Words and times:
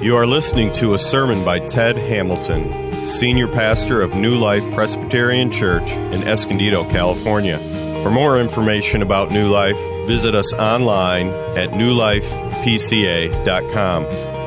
You 0.00 0.14
are 0.14 0.28
listening 0.28 0.70
to 0.74 0.94
a 0.94 0.98
sermon 0.98 1.44
by 1.44 1.58
Ted 1.58 1.96
Hamilton, 1.96 2.94
Senior 3.04 3.48
Pastor 3.48 4.00
of 4.00 4.14
New 4.14 4.38
Life 4.38 4.62
Presbyterian 4.72 5.50
Church 5.50 5.90
in 5.90 6.22
Escondido, 6.22 6.84
California. 6.84 7.58
For 8.04 8.10
more 8.10 8.40
information 8.40 9.02
about 9.02 9.32
New 9.32 9.50
Life, 9.50 9.76
visit 10.06 10.36
us 10.36 10.52
online 10.52 11.30
at 11.56 11.70
newlifepca.com. 11.70 14.04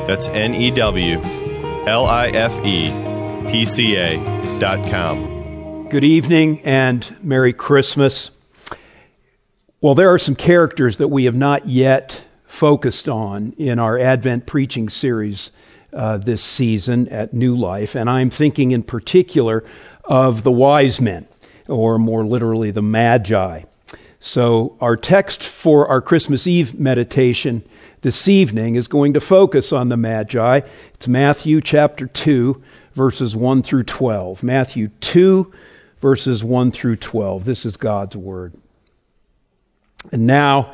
That's 0.07 0.29
N 0.29 0.55
E 0.55 0.71
W 0.71 1.21
L 1.85 2.05
I 2.05 2.29
F 2.29 2.57
E 2.65 2.89
P 3.51 3.65
C 3.65 3.97
A 3.97 4.23
dot 4.57 4.89
com. 4.89 5.89
Good 5.89 6.05
evening 6.05 6.61
and 6.61 7.13
Merry 7.21 7.51
Christmas. 7.51 8.31
Well, 9.81 9.95
there 9.95 10.13
are 10.13 10.17
some 10.17 10.37
characters 10.37 10.97
that 10.97 11.09
we 11.09 11.25
have 11.25 11.35
not 11.35 11.67
yet 11.67 12.23
focused 12.51 13.07
on 13.07 13.53
in 13.53 13.79
our 13.79 13.97
Advent 13.97 14.45
preaching 14.45 14.89
series 14.89 15.51
uh, 15.93 16.17
this 16.17 16.43
season 16.43 17.07
at 17.07 17.33
New 17.33 17.55
Life, 17.55 17.95
and 17.95 18.09
I'm 18.09 18.29
thinking 18.29 18.71
in 18.71 18.83
particular 18.83 19.63
of 20.03 20.43
the 20.43 20.51
wise 20.51 20.99
men, 20.99 21.27
or 21.69 21.97
more 21.97 22.25
literally, 22.25 22.69
the 22.69 22.81
magi. 22.81 23.63
So, 24.19 24.77
our 24.81 24.97
text 24.97 25.41
for 25.41 25.87
our 25.87 26.01
Christmas 26.01 26.45
Eve 26.45 26.77
meditation 26.77 27.63
this 28.01 28.27
evening 28.27 28.75
is 28.75 28.87
going 28.87 29.13
to 29.13 29.21
focus 29.21 29.71
on 29.71 29.87
the 29.87 29.97
magi. 29.97 30.59
It's 30.93 31.07
Matthew 31.07 31.61
chapter 31.61 32.05
2, 32.05 32.61
verses 32.93 33.33
1 33.33 33.63
through 33.63 33.83
12. 33.83 34.43
Matthew 34.43 34.89
2, 34.99 35.51
verses 36.01 36.43
1 36.43 36.71
through 36.71 36.97
12. 36.97 37.45
This 37.45 37.65
is 37.65 37.77
God's 37.77 38.17
word. 38.17 38.53
And 40.11 40.27
now, 40.27 40.73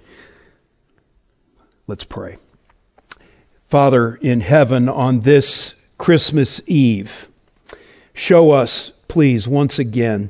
Let's 1.91 2.05
pray. 2.05 2.37
Father 3.67 4.15
in 4.15 4.39
heaven, 4.39 4.87
on 4.87 5.19
this 5.19 5.75
Christmas 5.97 6.61
Eve, 6.65 7.27
show 8.13 8.51
us, 8.51 8.93
please, 9.09 9.45
once 9.45 9.77
again, 9.77 10.29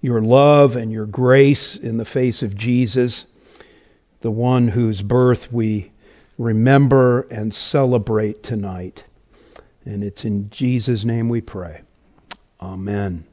your 0.00 0.20
love 0.20 0.74
and 0.74 0.90
your 0.90 1.06
grace 1.06 1.76
in 1.76 1.98
the 1.98 2.04
face 2.04 2.42
of 2.42 2.56
Jesus, 2.56 3.26
the 4.22 4.32
one 4.32 4.66
whose 4.66 5.00
birth 5.02 5.52
we 5.52 5.92
remember 6.36 7.20
and 7.30 7.54
celebrate 7.54 8.42
tonight. 8.42 9.04
And 9.84 10.02
it's 10.02 10.24
in 10.24 10.50
Jesus' 10.50 11.04
name 11.04 11.28
we 11.28 11.40
pray. 11.40 11.82
Amen. 12.60 13.24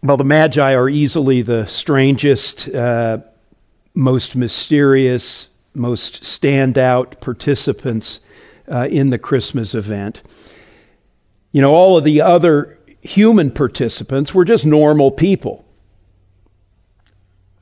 Well, 0.00 0.16
the 0.16 0.24
Magi 0.24 0.74
are 0.74 0.88
easily 0.88 1.42
the 1.42 1.66
strangest 1.66 2.68
uh, 2.68 3.18
most 3.94 4.36
mysterious, 4.36 5.48
most 5.74 6.22
standout 6.22 7.20
participants 7.20 8.20
uh, 8.70 8.88
in 8.90 9.10
the 9.10 9.18
Christmas 9.18 9.74
event. 9.74 10.22
You 11.52 11.60
know, 11.60 11.74
all 11.74 11.98
of 11.98 12.04
the 12.04 12.22
other 12.22 12.78
human 13.02 13.50
participants 13.50 14.34
were 14.34 14.44
just 14.44 14.64
normal 14.64 15.10
people. 15.10 15.64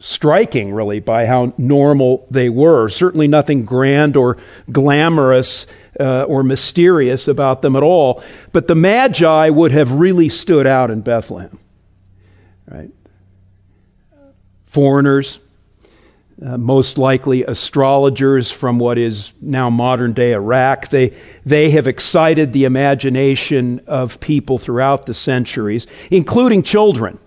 Striking, 0.00 0.72
really, 0.72 1.00
by 1.00 1.26
how 1.26 1.54
normal 1.58 2.26
they 2.30 2.48
were. 2.48 2.88
Certainly 2.88 3.28
nothing 3.28 3.64
grand 3.64 4.16
or 4.16 4.36
glamorous 4.70 5.66
uh, 5.98 6.22
or 6.24 6.44
mysterious 6.44 7.26
about 7.26 7.62
them 7.62 7.74
at 7.74 7.82
all. 7.82 8.22
But 8.52 8.68
the 8.68 8.76
Magi 8.76 9.48
would 9.48 9.72
have 9.72 9.92
really 9.92 10.28
stood 10.28 10.66
out 10.66 10.90
in 10.90 11.00
Bethlehem. 11.00 11.58
Right? 12.66 12.90
Foreigners, 14.66 15.40
uh, 16.40 16.56
most 16.56 16.98
likely 16.98 17.42
astrologers 17.44 18.50
from 18.50 18.78
what 18.78 18.96
is 18.96 19.32
now 19.40 19.68
modern 19.68 20.12
day 20.12 20.32
Iraq. 20.32 20.88
They, 20.88 21.14
they 21.44 21.70
have 21.70 21.86
excited 21.86 22.52
the 22.52 22.64
imagination 22.64 23.80
of 23.86 24.20
people 24.20 24.58
throughout 24.58 25.06
the 25.06 25.14
centuries, 25.14 25.86
including 26.10 26.62
children. 26.62 27.18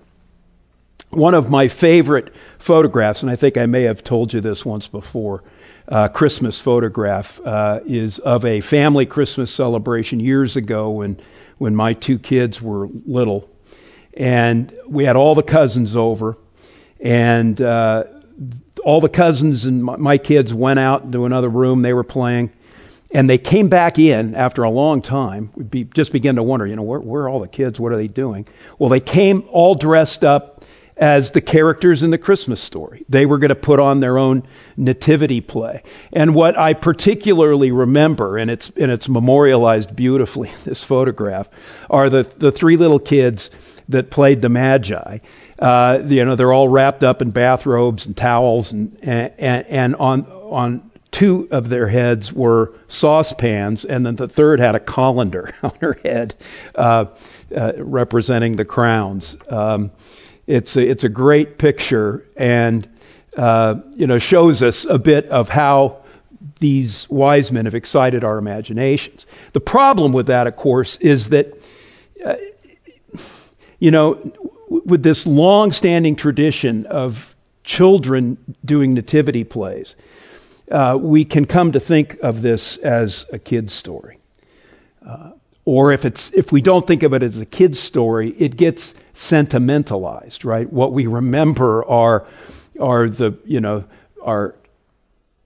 One 1.09 1.33
of 1.33 1.49
my 1.49 1.67
favorite 1.67 2.33
photographs, 2.57 3.21
and 3.21 3.29
I 3.29 3.35
think 3.35 3.57
I 3.57 3.65
may 3.65 3.83
have 3.83 4.01
told 4.01 4.33
you 4.33 4.39
this 4.39 4.63
once 4.65 4.87
before, 4.87 5.43
uh, 5.89 6.07
Christmas 6.07 6.57
photograph 6.59 7.41
uh, 7.43 7.81
is 7.85 8.17
of 8.19 8.45
a 8.45 8.61
family 8.61 9.05
Christmas 9.05 9.53
celebration 9.53 10.21
years 10.21 10.55
ago 10.55 10.89
when, 10.89 11.19
when 11.57 11.75
my 11.75 11.93
two 11.93 12.17
kids 12.17 12.61
were 12.61 12.87
little. 13.05 13.49
And 14.13 14.73
we 14.87 15.03
had 15.03 15.17
all 15.17 15.35
the 15.35 15.43
cousins 15.43 15.97
over, 15.97 16.37
and 17.01 17.59
uh, 17.61 18.05
all 18.83 19.01
the 19.01 19.09
cousins 19.09 19.65
and 19.65 19.83
my 19.83 20.17
kids 20.17 20.53
went 20.53 20.79
out 20.79 21.11
to 21.11 21.25
another 21.25 21.49
room. 21.49 21.81
They 21.81 21.93
were 21.93 22.03
playing. 22.03 22.51
And 23.13 23.29
they 23.29 23.37
came 23.37 23.67
back 23.67 23.99
in 23.99 24.35
after 24.35 24.63
a 24.63 24.69
long 24.69 25.01
time. 25.01 25.51
We 25.55 25.63
be, 25.63 25.83
just 25.83 26.13
began 26.13 26.37
to 26.37 26.43
wonder, 26.43 26.65
you 26.65 26.77
know, 26.77 26.83
where, 26.83 26.99
where 26.99 27.23
are 27.23 27.29
all 27.29 27.41
the 27.41 27.47
kids? 27.47 27.79
What 27.79 27.91
are 27.91 27.97
they 27.97 28.07
doing? 28.07 28.47
Well, 28.79 28.89
they 28.89 29.01
came 29.01 29.43
all 29.51 29.75
dressed 29.75 30.23
up 30.23 30.63
as 31.01 31.31
the 31.31 31.41
characters 31.41 32.03
in 32.03 32.11
the 32.11 32.17
Christmas 32.17 32.61
story. 32.61 33.03
They 33.09 33.25
were 33.25 33.37
going 33.37 33.49
to 33.49 33.55
put 33.55 33.79
on 33.79 33.99
their 33.99 34.17
own 34.17 34.43
nativity 34.77 35.41
play. 35.41 35.83
And 36.13 36.35
what 36.35 36.57
I 36.57 36.73
particularly 36.73 37.71
remember, 37.71 38.37
and 38.37 38.51
it's, 38.51 38.71
and 38.77 38.91
it's 38.91 39.09
memorialized 39.09 39.95
beautifully 39.95 40.49
in 40.49 40.55
this 40.63 40.83
photograph, 40.83 41.49
are 41.89 42.09
the, 42.09 42.23
the 42.37 42.51
three 42.51 42.77
little 42.77 42.99
kids 42.99 43.49
that 43.89 44.09
played 44.09 44.41
the 44.41 44.49
Magi. 44.49 45.17
Uh, 45.61 46.01
you 46.07 46.25
know, 46.25 46.35
they're 46.35 46.51
all 46.51 46.67
wrapped 46.67 47.03
up 47.03 47.21
in 47.21 47.29
bathrobes 47.29 48.07
and 48.07 48.17
towels, 48.17 48.71
and, 48.71 48.97
and, 49.03 49.65
and 49.67 49.95
on, 49.97 50.25
on 50.25 50.91
two 51.11 51.47
of 51.51 51.69
their 51.69 51.87
heads 51.87 52.33
were 52.33 52.73
saucepans, 52.87 53.85
and 53.85 54.05
then 54.05 54.15
the 54.15 54.27
third 54.27 54.59
had 54.59 54.73
a 54.73 54.79
colander 54.79 55.53
on 55.63 55.73
her 55.81 55.99
head 56.03 56.33
uh, 56.73 57.05
uh, 57.55 57.73
representing 57.77 58.55
the 58.55 58.65
crowns. 58.65 59.37
Um, 59.49 59.91
it's, 60.47 60.75
a, 60.75 60.81
it's 60.81 61.03
a 61.03 61.09
great 61.09 61.59
picture 61.59 62.25
and, 62.35 62.89
uh, 63.37 63.75
you 63.91 64.07
know, 64.07 64.17
shows 64.17 64.63
us 64.63 64.85
a 64.85 64.97
bit 64.97 65.27
of 65.27 65.49
how 65.49 66.01
these 66.59 67.09
wise 67.09 67.51
men 67.51 67.65
have 67.65 67.75
excited 67.75 68.23
our 68.23 68.37
imaginations. 68.37 69.25
The 69.53 69.59
problem 69.59 70.11
with 70.11 70.27
that, 70.27 70.47
of 70.47 70.55
course, 70.55 70.95
is 70.97 71.29
that, 71.29 71.63
uh, 72.25 72.35
you 73.79 73.91
know, 73.91 74.31
with 74.71 75.03
this 75.03 75.27
long 75.27 75.73
standing 75.73 76.15
tradition 76.15 76.85
of 76.85 77.35
children 77.65 78.37
doing 78.63 78.93
nativity 78.93 79.43
plays, 79.43 79.95
uh, 80.71 80.97
we 80.99 81.25
can 81.25 81.45
come 81.45 81.73
to 81.73 81.79
think 81.79 82.17
of 82.21 82.41
this 82.41 82.77
as 82.77 83.25
a 83.33 83.37
kid's 83.37 83.73
story. 83.73 84.17
Uh, 85.05 85.31
or 85.65 85.91
if, 85.91 86.05
it's, 86.05 86.31
if 86.33 86.53
we 86.53 86.61
don't 86.61 86.87
think 86.87 87.03
of 87.03 87.13
it 87.13 87.21
as 87.21 87.37
a 87.37 87.45
kid's 87.45 87.79
story, 87.79 88.29
it 88.31 88.55
gets 88.55 88.95
sentimentalized, 89.13 90.45
right? 90.45 90.71
What 90.71 90.93
we 90.93 91.05
remember 91.05 91.85
are, 91.85 92.25
are 92.79 93.09
the, 93.09 93.37
you 93.43 93.59
know, 93.59 93.83
our 94.23 94.55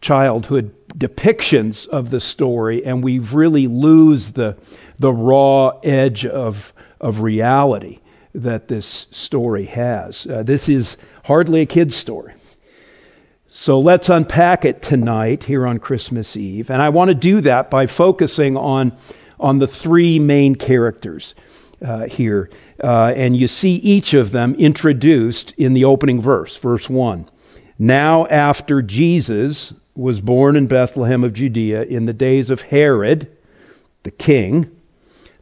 childhood 0.01 0.73
depictions 0.89 1.87
of 1.87 2.11
the 2.11 2.19
story, 2.19 2.85
and 2.85 3.03
we 3.03 3.17
really 3.17 3.65
lose 3.65 4.33
the, 4.33 4.55
the 4.99 5.11
raw 5.11 5.79
edge 5.83 6.27
of, 6.27 6.73
of 7.01 7.21
reality 7.21 7.99
that 8.35 8.67
this 8.67 9.07
story 9.11 9.65
has. 9.65 10.27
Uh, 10.27 10.43
this 10.43 10.67
is 10.69 10.97
hardly 11.23 11.61
a 11.61 11.65
kid's 11.65 11.95
story. 11.95 12.33
So 13.47 13.79
let's 13.79 14.09
unpack 14.09 14.65
it 14.65 14.81
tonight 14.81 15.45
here 15.45 15.65
on 15.65 15.79
Christmas 15.79 16.35
Eve. 16.35 16.69
And 16.69 16.81
I 16.81 16.89
want 16.89 17.09
to 17.09 17.15
do 17.15 17.39
that 17.41 17.71
by 17.71 17.85
focusing 17.85 18.57
on, 18.57 18.91
on 19.39 19.59
the 19.59 19.67
three 19.67 20.19
main 20.19 20.55
characters 20.55 21.33
uh, 21.81 22.07
here. 22.07 22.49
Uh, 22.83 23.13
and 23.15 23.37
you 23.37 23.47
see 23.47 23.75
each 23.75 24.13
of 24.13 24.31
them 24.31 24.55
introduced 24.55 25.53
in 25.57 25.73
the 25.73 25.85
opening 25.85 26.21
verse, 26.21 26.57
verse 26.57 26.89
1. 26.89 27.29
Now, 27.79 28.25
after 28.27 28.81
Jesus 28.81 29.73
was 29.95 30.19
born 30.19 30.57
in 30.57 30.67
Bethlehem 30.67 31.23
of 31.23 31.31
Judea 31.31 31.83
in 31.83 32.05
the 32.05 32.13
days 32.13 32.49
of 32.49 32.63
Herod, 32.63 33.29
the 34.03 34.11
king, 34.11 34.69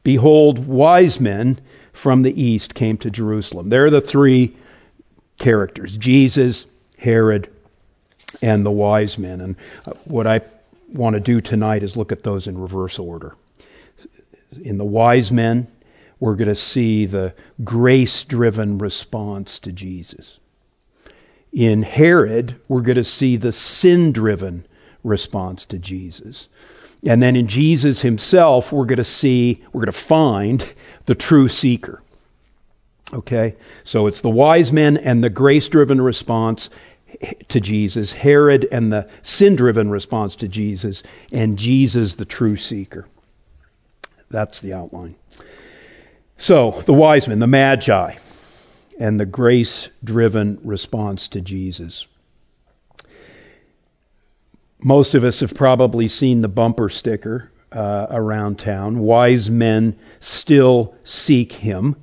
behold, 0.03 0.67
wise 0.67 1.19
men 1.19 1.59
from 1.93 2.23
the 2.23 2.41
east 2.41 2.73
came 2.73 2.97
to 2.97 3.09
Jerusalem. 3.09 3.69
There 3.69 3.85
are 3.85 3.89
the 3.89 4.01
three 4.01 4.57
characters 5.37 5.95
Jesus, 5.97 6.65
Herod, 6.97 7.49
and 8.41 8.65
the 8.65 8.71
wise 8.71 9.17
men. 9.17 9.39
And 9.39 9.55
uh, 9.85 9.93
what 10.05 10.27
I 10.27 10.41
want 10.91 11.13
to 11.13 11.19
do 11.19 11.39
tonight 11.39 11.83
is 11.83 11.95
look 11.95 12.11
at 12.11 12.23
those 12.23 12.47
in 12.47 12.57
reverse 12.57 12.99
order. 12.99 13.35
In 14.61 14.77
the 14.77 14.85
wise 14.85 15.31
men, 15.31 15.67
we're 16.19 16.35
going 16.35 16.47
to 16.47 16.55
see 16.55 17.05
the 17.05 17.33
grace 17.63 18.23
driven 18.23 18.77
response 18.77 19.59
to 19.59 19.71
Jesus. 19.71 20.39
In 21.51 21.83
Herod, 21.83 22.59
we're 22.67 22.81
going 22.81 22.97
to 22.97 23.03
see 23.03 23.35
the 23.35 23.53
sin 23.53 24.11
driven 24.11 24.65
response 25.03 25.65
to 25.65 25.77
Jesus. 25.77 26.47
And 27.05 27.21
then 27.21 27.35
in 27.35 27.47
Jesus 27.47 28.01
himself, 28.01 28.71
we're 28.71 28.85
going 28.85 28.97
to 28.97 29.03
see, 29.03 29.61
we're 29.73 29.81
going 29.81 29.87
to 29.87 29.91
find 29.91 30.73
the 31.05 31.15
true 31.15 31.47
seeker. 31.47 32.01
Okay? 33.13 33.55
So 33.83 34.07
it's 34.07 34.21
the 34.21 34.29
wise 34.29 34.71
men 34.71 34.97
and 34.97 35.23
the 35.23 35.29
grace 35.29 35.67
driven 35.67 36.01
response 36.01 36.69
to 37.47 37.59
Jesus, 37.59 38.13
Herod 38.13 38.67
and 38.71 38.91
the 38.91 39.07
sin 39.21 39.55
driven 39.55 39.89
response 39.91 40.35
to 40.37 40.47
Jesus, 40.47 41.03
and 41.31 41.59
Jesus, 41.59 42.15
the 42.15 42.25
true 42.25 42.57
seeker. 42.57 43.07
That's 44.29 44.61
the 44.61 44.73
outline. 44.73 45.15
So, 46.37 46.81
the 46.85 46.93
wise 46.93 47.27
men, 47.27 47.37
the 47.37 47.47
magi, 47.47 48.15
and 48.99 49.19
the 49.19 49.25
grace 49.25 49.89
driven 50.03 50.59
response 50.63 51.27
to 51.29 51.41
Jesus. 51.41 52.07
Most 54.83 55.15
of 55.15 55.23
us 55.23 55.39
have 55.39 55.55
probably 55.55 56.09
seen 56.09 56.41
the 56.41 56.49
bumper 56.49 56.89
sticker 56.89 57.49
uh, 57.71 58.07
around 58.09 58.59
town 58.59 58.99
Wise 58.99 59.49
men 59.49 59.97
still 60.19 60.93
seek 61.05 61.53
him. 61.53 61.95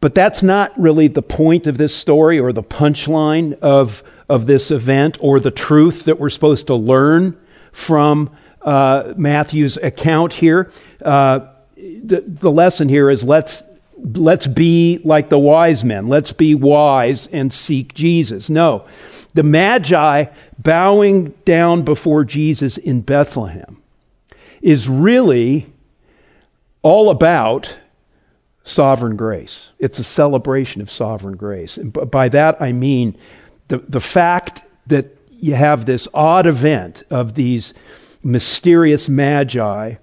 But 0.00 0.14
that's 0.14 0.42
not 0.42 0.78
really 0.78 1.08
the 1.08 1.22
point 1.22 1.66
of 1.66 1.78
this 1.78 1.94
story 1.94 2.38
or 2.38 2.52
the 2.52 2.62
punchline 2.62 3.58
of, 3.60 4.04
of 4.28 4.46
this 4.46 4.70
event 4.70 5.18
or 5.20 5.40
the 5.40 5.50
truth 5.50 6.04
that 6.04 6.20
we're 6.20 6.30
supposed 6.30 6.68
to 6.68 6.74
learn 6.74 7.36
from 7.72 8.30
uh, 8.62 9.14
Matthew's 9.16 9.78
account 9.78 10.34
here. 10.34 10.70
Uh, 11.02 11.48
the, 11.76 12.22
the 12.24 12.52
lesson 12.52 12.88
here 12.88 13.10
is 13.10 13.24
let's, 13.24 13.64
let's 13.96 14.46
be 14.46 15.00
like 15.04 15.28
the 15.28 15.38
wise 15.38 15.84
men. 15.84 16.06
Let's 16.06 16.32
be 16.32 16.54
wise 16.54 17.26
and 17.28 17.52
seek 17.52 17.94
Jesus. 17.94 18.48
No. 18.48 18.86
The 19.34 19.42
Magi 19.42 20.26
bowing 20.58 21.30
down 21.44 21.82
before 21.82 22.24
Jesus 22.24 22.78
in 22.78 23.00
Bethlehem 23.00 23.82
is 24.62 24.88
really 24.88 25.66
all 26.82 27.10
about 27.10 27.78
sovereign 28.62 29.16
grace. 29.16 29.70
It's 29.78 29.98
a 29.98 30.04
celebration 30.04 30.80
of 30.80 30.90
sovereign 30.90 31.36
grace. 31.36 31.76
And 31.76 31.92
by 31.92 32.28
that 32.30 32.62
I 32.62 32.72
mean 32.72 33.16
the, 33.68 33.78
the 33.78 34.00
fact 34.00 34.62
that 34.86 35.16
you 35.30 35.54
have 35.54 35.84
this 35.84 36.08
odd 36.14 36.46
event 36.46 37.02
of 37.10 37.34
these 37.34 37.74
mysterious 38.22 39.08
magi 39.08 39.94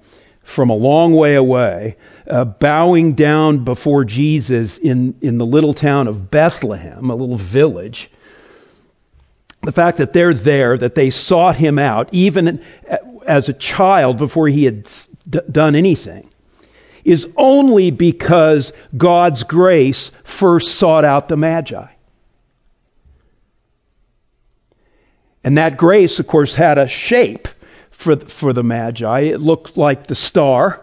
from 0.43 0.69
a 0.69 0.75
long 0.75 1.13
way 1.13 1.35
away 1.35 1.95
uh, 2.27 2.45
bowing 2.45 3.13
down 3.13 3.63
before 3.63 4.03
Jesus 4.03 4.77
in, 4.77 5.15
in 5.21 5.37
the 5.37 5.45
little 5.45 5.73
town 5.73 6.07
of 6.07 6.29
Bethlehem, 6.29 7.09
a 7.09 7.15
little 7.15 7.37
village. 7.37 8.11
The 9.61 9.71
fact 9.71 9.97
that 9.99 10.13
they're 10.13 10.33
there, 10.33 10.77
that 10.77 10.95
they 10.95 11.09
sought 11.09 11.57
him 11.57 11.77
out, 11.77 12.09
even 12.11 12.63
as 13.25 13.47
a 13.47 13.53
child 13.53 14.17
before 14.17 14.47
he 14.47 14.65
had 14.65 14.89
d- 15.29 15.39
done 15.51 15.75
anything 15.75 16.27
is 17.03 17.27
only 17.35 17.91
because 17.91 18.73
God's 18.95 19.43
grace 19.43 20.11
first 20.23 20.75
sought 20.75 21.05
out 21.05 21.27
the 21.27 21.37
Magi. 21.37 21.87
And 25.43 25.57
that 25.57 25.77
grace, 25.77 26.19
of 26.19 26.27
course, 26.27 26.55
had 26.55 26.77
a 26.77 26.87
shape 26.87 27.47
for, 27.89 28.15
for 28.15 28.53
the 28.53 28.63
Magi. 28.63 29.19
It 29.21 29.41
looked 29.41 29.77
like 29.77 30.07
the 30.07 30.15
star, 30.15 30.81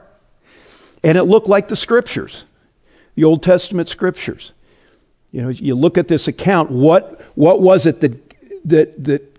and 1.05 1.17
it 1.17 1.25
looked 1.25 1.49
like 1.49 1.69
the 1.69 1.77
scriptures, 1.77 2.45
the 3.15 3.25
Old 3.25 3.43
Testament 3.43 3.89
scriptures. 3.89 4.53
You 5.31 5.43
know, 5.43 5.49
you 5.49 5.75
look 5.75 5.99
at 5.99 6.09
this 6.09 6.27
account, 6.27 6.71
what, 6.71 7.21
what 7.37 7.61
was 7.61 7.87
it 7.87 8.01
that, 8.01 8.28
that, 8.65 9.05
that 9.05 9.37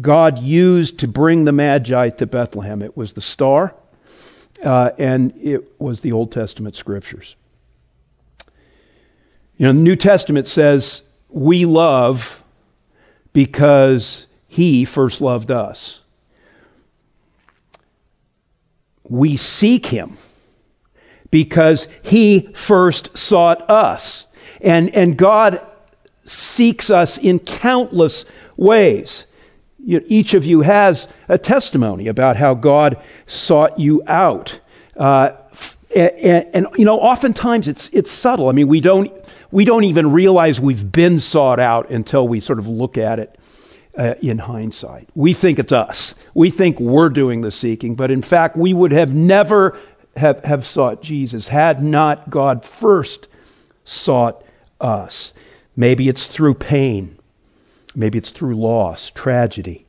God 0.00 0.38
used 0.38 0.98
to 1.00 1.08
bring 1.08 1.44
the 1.44 1.52
Magi 1.52 2.10
to 2.10 2.26
Bethlehem? 2.26 2.82
It 2.82 2.96
was 2.96 3.14
the 3.14 3.20
star 3.20 3.74
uh, 4.62 4.90
and 4.98 5.32
it 5.40 5.80
was 5.80 6.00
the 6.00 6.12
Old 6.12 6.32
Testament 6.32 6.76
scriptures. 6.76 7.36
You 9.56 9.66
know, 9.66 9.72
the 9.72 9.80
New 9.80 9.96
Testament 9.96 10.46
says 10.46 11.02
we 11.28 11.64
love 11.64 12.42
because 13.32 14.26
He 14.48 14.84
first 14.84 15.20
loved 15.20 15.50
us. 15.50 16.00
We 19.08 19.36
seek 19.36 19.86
Him 19.86 20.16
because 21.30 21.88
He 22.02 22.48
first 22.54 23.16
sought 23.16 23.68
us. 23.70 24.26
And, 24.60 24.90
and 24.94 25.16
God 25.16 25.64
seeks 26.24 26.90
us 26.90 27.18
in 27.18 27.38
countless 27.38 28.24
ways 28.24 28.32
you, 29.86 30.04
each 30.06 30.34
of 30.34 30.44
you 30.44 30.62
has 30.62 31.08
a 31.28 31.38
testimony 31.38 32.08
about 32.08 32.36
how 32.36 32.54
God 32.54 33.00
sought 33.26 33.78
you 33.78 34.02
out. 34.06 34.60
Uh, 34.96 35.32
and, 35.94 36.46
and, 36.52 36.66
you 36.76 36.84
know, 36.84 36.98
oftentimes 36.98 37.68
it's, 37.68 37.88
it's 37.92 38.10
subtle. 38.10 38.48
I 38.48 38.52
mean, 38.52 38.68
we 38.68 38.80
don't, 38.80 39.12
we 39.50 39.64
don't 39.64 39.84
even 39.84 40.10
realize 40.12 40.60
we've 40.60 40.90
been 40.90 41.20
sought 41.20 41.60
out 41.60 41.90
until 41.90 42.26
we 42.26 42.40
sort 42.40 42.58
of 42.58 42.66
look 42.66 42.98
at 42.98 43.18
it 43.18 43.38
uh, 43.96 44.14
in 44.20 44.38
hindsight. 44.38 45.08
We 45.14 45.32
think 45.32 45.58
it's 45.58 45.72
us. 45.72 46.14
We 46.34 46.50
think 46.50 46.80
we're 46.80 47.08
doing 47.08 47.40
the 47.40 47.50
seeking, 47.50 47.94
but 47.94 48.10
in 48.10 48.22
fact, 48.22 48.56
we 48.56 48.74
would 48.74 48.92
have 48.92 49.14
never 49.14 49.78
have, 50.16 50.44
have 50.44 50.66
sought 50.66 51.02
Jesus 51.02 51.48
had 51.48 51.82
not 51.82 52.30
God 52.30 52.64
first 52.64 53.28
sought 53.84 54.44
us. 54.80 55.32
Maybe 55.76 56.08
it's 56.08 56.26
through 56.26 56.54
pain. 56.54 57.16
Maybe 57.96 58.18
it's 58.18 58.30
through 58.30 58.56
loss, 58.56 59.08
tragedy, 59.08 59.86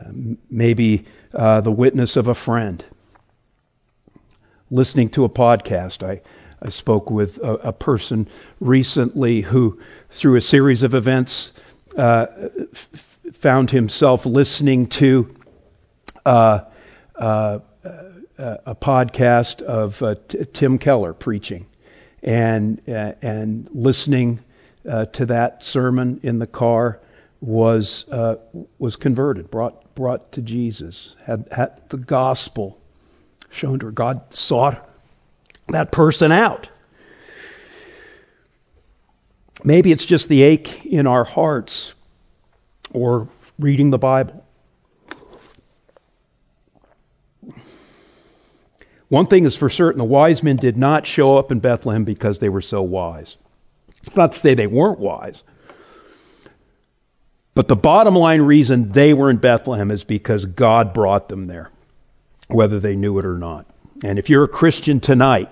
uh, 0.00 0.08
maybe 0.50 1.04
uh, 1.34 1.60
the 1.60 1.70
witness 1.70 2.16
of 2.16 2.26
a 2.26 2.34
friend. 2.34 2.82
Listening 4.70 5.10
to 5.10 5.24
a 5.24 5.28
podcast, 5.28 6.02
I, 6.02 6.22
I 6.62 6.70
spoke 6.70 7.10
with 7.10 7.36
a, 7.38 7.54
a 7.56 7.72
person 7.74 8.28
recently 8.60 9.42
who, 9.42 9.78
through 10.08 10.36
a 10.36 10.40
series 10.40 10.82
of 10.82 10.94
events, 10.94 11.52
uh, 11.98 12.26
f- 12.72 13.18
found 13.34 13.72
himself 13.72 14.24
listening 14.24 14.86
to 14.86 15.34
uh, 16.24 16.60
uh, 17.16 17.58
a 18.38 18.74
podcast 18.74 19.60
of 19.60 20.02
uh, 20.02 20.14
T- 20.28 20.46
Tim 20.54 20.78
Keller 20.78 21.12
preaching 21.12 21.66
and, 22.22 22.80
and 22.86 23.68
listening 23.70 24.40
to 24.84 25.26
that 25.26 25.62
sermon 25.62 26.20
in 26.22 26.38
the 26.38 26.46
car 26.46 27.00
was, 27.40 28.04
uh, 28.10 28.36
was 28.78 28.96
converted, 28.96 29.50
brought, 29.50 29.94
brought 29.94 30.32
to 30.32 30.42
Jesus, 30.42 31.14
had, 31.24 31.46
had 31.52 31.80
the 31.88 31.96
gospel 31.96 32.78
shown 33.50 33.78
to 33.78 33.86
her. 33.86 33.92
God 33.92 34.34
sought 34.34 34.88
that 35.68 35.92
person 35.92 36.32
out. 36.32 36.68
Maybe 39.64 39.92
it's 39.92 40.04
just 40.04 40.28
the 40.28 40.42
ache 40.42 40.86
in 40.86 41.06
our 41.06 41.24
hearts 41.24 41.94
or 42.92 43.28
reading 43.58 43.90
the 43.90 43.98
Bible. 43.98 44.44
One 49.08 49.26
thing 49.26 49.44
is 49.44 49.56
for 49.56 49.70
certain 49.70 49.98
the 49.98 50.04
wise 50.04 50.42
men 50.42 50.56
did 50.56 50.76
not 50.76 51.06
show 51.06 51.36
up 51.38 51.50
in 51.50 51.60
Bethlehem 51.60 52.04
because 52.04 52.38
they 52.38 52.48
were 52.48 52.60
so 52.60 52.82
wise. 52.82 53.36
It's 54.04 54.16
not 54.16 54.32
to 54.32 54.38
say 54.38 54.54
they 54.54 54.66
weren't 54.66 54.98
wise. 54.98 55.42
But 57.58 57.66
the 57.66 57.74
bottom 57.74 58.14
line 58.14 58.42
reason 58.42 58.92
they 58.92 59.12
were 59.12 59.30
in 59.30 59.38
Bethlehem 59.38 59.90
is 59.90 60.04
because 60.04 60.44
God 60.44 60.94
brought 60.94 61.28
them 61.28 61.48
there, 61.48 61.72
whether 62.46 62.78
they 62.78 62.94
knew 62.94 63.18
it 63.18 63.24
or 63.24 63.36
not. 63.36 63.66
And 64.04 64.16
if 64.16 64.30
you're 64.30 64.44
a 64.44 64.48
Christian 64.48 65.00
tonight, 65.00 65.50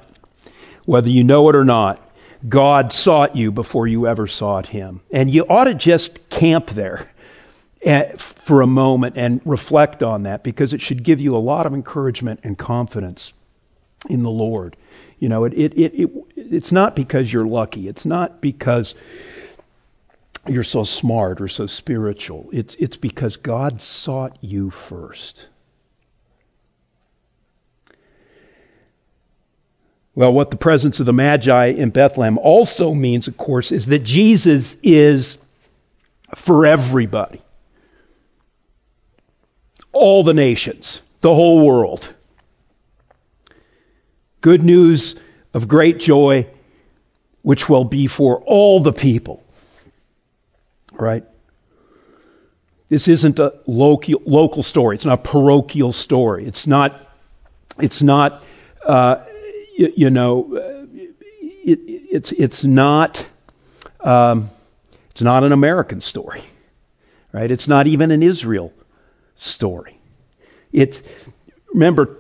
whether 0.85 1.09
you 1.09 1.25
know 1.25 1.49
it 1.49 1.57
or 1.57 1.65
not, 1.65 2.01
God 2.49 2.93
sought 2.93 3.35
you 3.35 3.51
before 3.51 3.89
you 3.89 4.07
ever 4.07 4.29
sought 4.29 4.69
Him. 4.69 5.01
And 5.13 5.33
you 5.33 5.47
ought 5.49 5.65
to 5.65 5.75
just 5.75 6.31
camp 6.31 6.71
there 6.71 7.11
eh, 7.83 8.15
for 8.15 8.63
a 8.63 8.69
moment 8.69 9.19
and 9.19 9.41
reflect 9.45 10.05
on 10.05 10.23
that 10.23 10.45
because 10.45 10.73
it 10.73 10.81
should 10.81 11.03
give 11.03 11.21
you 11.21 11.35
a 11.35 11.39
lot 11.39 11.67
of 11.67 11.75
encouragement 11.75 12.39
and 12.45 12.57
confidence 12.57 13.33
in 14.09 14.23
the 14.23 14.31
Lord. 14.31 14.77
You 15.19 15.29
know, 15.29 15.43
it, 15.43 15.55
it, 15.55 15.77
it, 15.77 15.93
it, 16.01 16.11
it's 16.37 16.71
not 16.71 16.95
because 16.95 17.33
you're 17.33 17.49
lucky. 17.49 17.89
It's 17.89 18.05
not 18.07 18.41
because 18.41 18.95
you're 20.49 20.65
so 20.65 20.85
smart 20.85 21.41
or 21.41 21.49
so 21.49 21.67
spiritual. 21.67 22.49
It's, 22.53 22.75
it's 22.77 22.97
because 22.97 23.37
God 23.37 23.81
sought 23.81 24.37
you 24.41 24.71
first. 24.71 25.49
Well, 30.15 30.33
what 30.33 30.51
the 30.51 30.57
presence 30.57 30.99
of 30.99 31.07
the 31.07 31.13
Magi 31.13 31.67
in 31.67 31.91
Bethlehem 31.91 32.39
also 32.39 32.95
means, 32.95 33.29
of 33.29 33.37
course, 33.37 33.71
is 33.71 33.87
that 33.87 34.01
Jesus 34.01 34.77
is 34.83 35.39
for 36.35 36.65
everybody. 36.65 37.43
All 39.93 40.23
the 40.23 40.35
nations, 40.35 41.03
the 41.21 41.35
whole 41.35 41.67
world 41.67 42.15
good 44.47 44.63
news 44.63 45.17
of 45.55 45.67
great 45.67 45.99
joy, 45.99 46.47
which 47.43 47.69
will 47.69 47.85
be 47.85 48.07
for 48.07 48.41
all 48.43 48.79
the 48.79 48.93
people. 48.93 49.43
Right? 50.99 51.25
This 52.89 53.09
isn't 53.09 53.39
a 53.39 53.55
local, 53.67 54.23
local 54.25 54.63
story. 54.63 54.95
It's 54.95 55.05
not 55.05 55.19
a 55.19 55.23
parochial 55.23 55.93
story. 55.93 56.47
It's 56.47 56.67
not, 56.67 57.11
it's 57.81 58.01
not, 58.01 58.45
uh, 58.85 59.25
you, 59.77 59.93
you, 59.97 60.11
know, 60.11 60.55
it, 61.65 61.81
it's, 61.87 62.33
it's 62.33 62.65
not, 62.65 63.27
um, 64.01 64.49
it's 65.11 65.23
not 65.23 65.43
an 65.43 65.53
American 65.53 66.01
story, 66.01 66.43
right? 67.33 67.51
It's 67.51 67.67
not 67.67 67.89
even 67.89 68.13
an 68.13 68.23
Israel 68.23 68.73
story. 69.35 69.99
It's, 70.73 71.03
remember, 71.73 72.19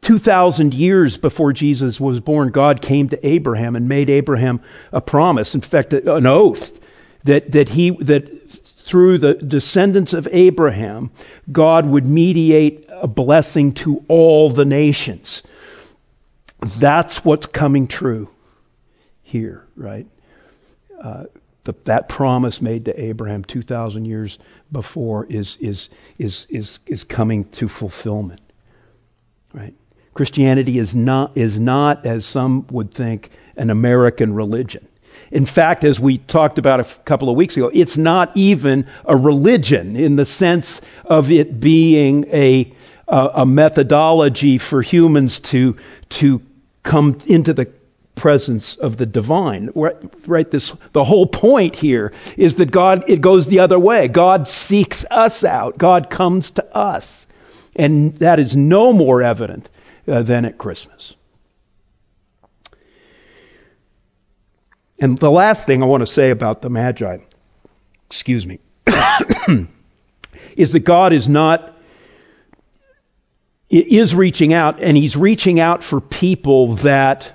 2,000 0.00 0.72
years 0.72 1.18
before 1.18 1.52
Jesus 1.52 2.00
was 2.00 2.20
born, 2.20 2.50
God 2.50 2.80
came 2.80 3.10
to 3.10 3.26
Abraham 3.26 3.76
and 3.76 3.88
made 3.88 4.08
Abraham 4.08 4.62
a 4.92 5.02
promise, 5.02 5.54
in 5.54 5.60
fact, 5.60 5.92
an 5.92 6.26
oath, 6.26 6.80
that, 7.24 7.52
that, 7.52 7.70
he, 7.70 7.90
that 7.90 8.50
through 8.50 9.18
the 9.18 9.34
descendants 9.34 10.12
of 10.12 10.26
Abraham, 10.32 11.10
God 11.52 11.86
would 11.86 12.06
mediate 12.06 12.86
a 12.90 13.06
blessing 13.06 13.72
to 13.74 14.04
all 14.08 14.50
the 14.50 14.64
nations. 14.64 15.42
That's 16.78 17.24
what's 17.24 17.46
coming 17.46 17.86
true 17.86 18.30
here, 19.22 19.66
right? 19.76 20.06
Uh, 21.00 21.24
the, 21.64 21.74
that 21.84 22.08
promise 22.08 22.62
made 22.62 22.86
to 22.86 23.00
Abraham 23.00 23.44
2,000 23.44 24.06
years 24.06 24.38
before 24.72 25.26
is, 25.26 25.58
is, 25.60 25.90
is, 26.18 26.46
is, 26.48 26.80
is 26.86 27.04
coming 27.04 27.44
to 27.50 27.68
fulfillment, 27.68 28.40
right? 29.52 29.74
Christianity 30.14 30.78
is 30.78 30.94
not, 30.94 31.36
is 31.36 31.60
not, 31.60 32.04
as 32.06 32.24
some 32.24 32.66
would 32.68 32.92
think, 32.92 33.30
an 33.56 33.68
American 33.70 34.34
religion. 34.34 34.87
In 35.30 35.46
fact, 35.46 35.84
as 35.84 36.00
we 36.00 36.18
talked 36.18 36.58
about 36.58 36.80
a 36.80 36.84
couple 37.04 37.28
of 37.28 37.36
weeks 37.36 37.56
ago, 37.56 37.70
it's 37.74 37.96
not 37.96 38.30
even 38.34 38.86
a 39.04 39.16
religion 39.16 39.96
in 39.96 40.16
the 40.16 40.24
sense 40.24 40.80
of 41.04 41.30
it 41.30 41.60
being 41.60 42.24
a, 42.32 42.72
a, 43.06 43.30
a 43.34 43.46
methodology 43.46 44.58
for 44.58 44.82
humans 44.82 45.38
to, 45.40 45.76
to 46.10 46.42
come 46.82 47.20
into 47.26 47.52
the 47.52 47.70
presence 48.14 48.74
of 48.76 48.96
the 48.96 49.06
divine. 49.06 49.70
Right, 49.74 49.96
right, 50.26 50.50
this 50.50 50.72
the 50.92 51.04
whole 51.04 51.26
point 51.26 51.76
here 51.76 52.12
is 52.36 52.56
that 52.56 52.70
God 52.70 53.04
it 53.08 53.20
goes 53.20 53.46
the 53.46 53.60
other 53.60 53.78
way. 53.78 54.08
God 54.08 54.48
seeks 54.48 55.04
us 55.10 55.44
out. 55.44 55.78
God 55.78 56.10
comes 56.10 56.50
to 56.52 56.76
us. 56.76 57.26
And 57.76 58.16
that 58.16 58.40
is 58.40 58.56
no 58.56 58.92
more 58.92 59.22
evident 59.22 59.70
uh, 60.08 60.22
than 60.22 60.44
at 60.44 60.58
Christmas. 60.58 61.14
And 64.98 65.18
the 65.18 65.30
last 65.30 65.66
thing 65.66 65.82
I 65.82 65.86
want 65.86 66.00
to 66.02 66.06
say 66.06 66.30
about 66.30 66.62
the 66.62 66.70
Magi, 66.70 67.18
excuse 68.06 68.46
me, 68.46 68.58
is 70.56 70.72
that 70.72 70.80
God 70.80 71.12
is 71.12 71.28
not, 71.28 71.76
is 73.70 74.14
reaching 74.14 74.52
out, 74.52 74.82
and 74.82 74.96
He's 74.96 75.16
reaching 75.16 75.60
out 75.60 75.82
for 75.82 76.00
people 76.00 76.74
that 76.76 77.34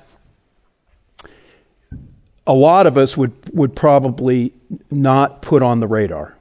a 2.46 2.53
lot 2.53 2.88
of 2.88 2.98
us 2.98 3.15
would, 3.15 3.34
would 3.53 3.75
probably 3.75 4.53
not 4.91 5.41
put 5.41 5.63
on 5.63 5.79
the 5.79 5.88
radar. 5.88 6.36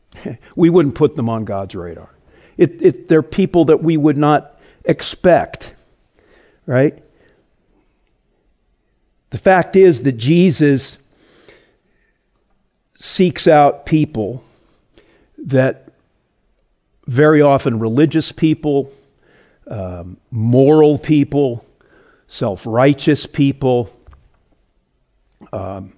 we 0.56 0.70
wouldn't 0.70 0.96
put 0.96 1.14
them 1.14 1.28
on 1.28 1.44
God's 1.44 1.76
radar. 1.76 2.10
It, 2.56 2.82
it, 2.82 3.08
they're 3.08 3.22
people 3.22 3.66
that 3.66 3.82
we 3.82 3.96
would 3.96 4.18
not 4.18 4.58
expect 4.84 5.74
right? 6.66 7.02
The 9.34 9.40
fact 9.40 9.74
is 9.74 10.04
that 10.04 10.12
Jesus 10.12 10.96
seeks 12.96 13.48
out 13.48 13.84
people 13.84 14.44
that 15.38 15.88
very 17.08 17.42
often 17.42 17.80
religious 17.80 18.30
people, 18.30 18.92
um, 19.66 20.18
moral 20.30 20.98
people, 20.98 21.66
self 22.28 22.64
righteous 22.64 23.26
people, 23.26 23.90
um, 25.52 25.92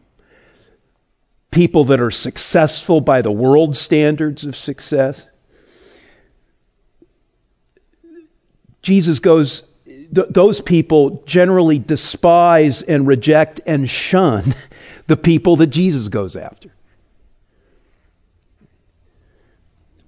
people 1.51 1.85
that 1.85 2.01
are 2.01 2.11
successful 2.11 3.03
by 3.03 3.21
the 3.21 3.31
world 3.31 3.77
standards 3.77 4.47
of 4.47 4.57
success. 4.57 5.27
Jesus 8.81 9.19
goes 9.19 9.63
th- 10.15 10.29
those 10.31 10.61
people 10.61 11.23
generally 11.27 11.79
despise 11.79 12.83
and 12.83 13.07
reject 13.07 13.61
and 13.67 13.89
shun 13.89 14.43
the 15.07 15.17
people 15.17 15.57
that 15.57 15.69
Jesus 15.69 16.09
goes 16.09 16.37
after. 16.37 16.71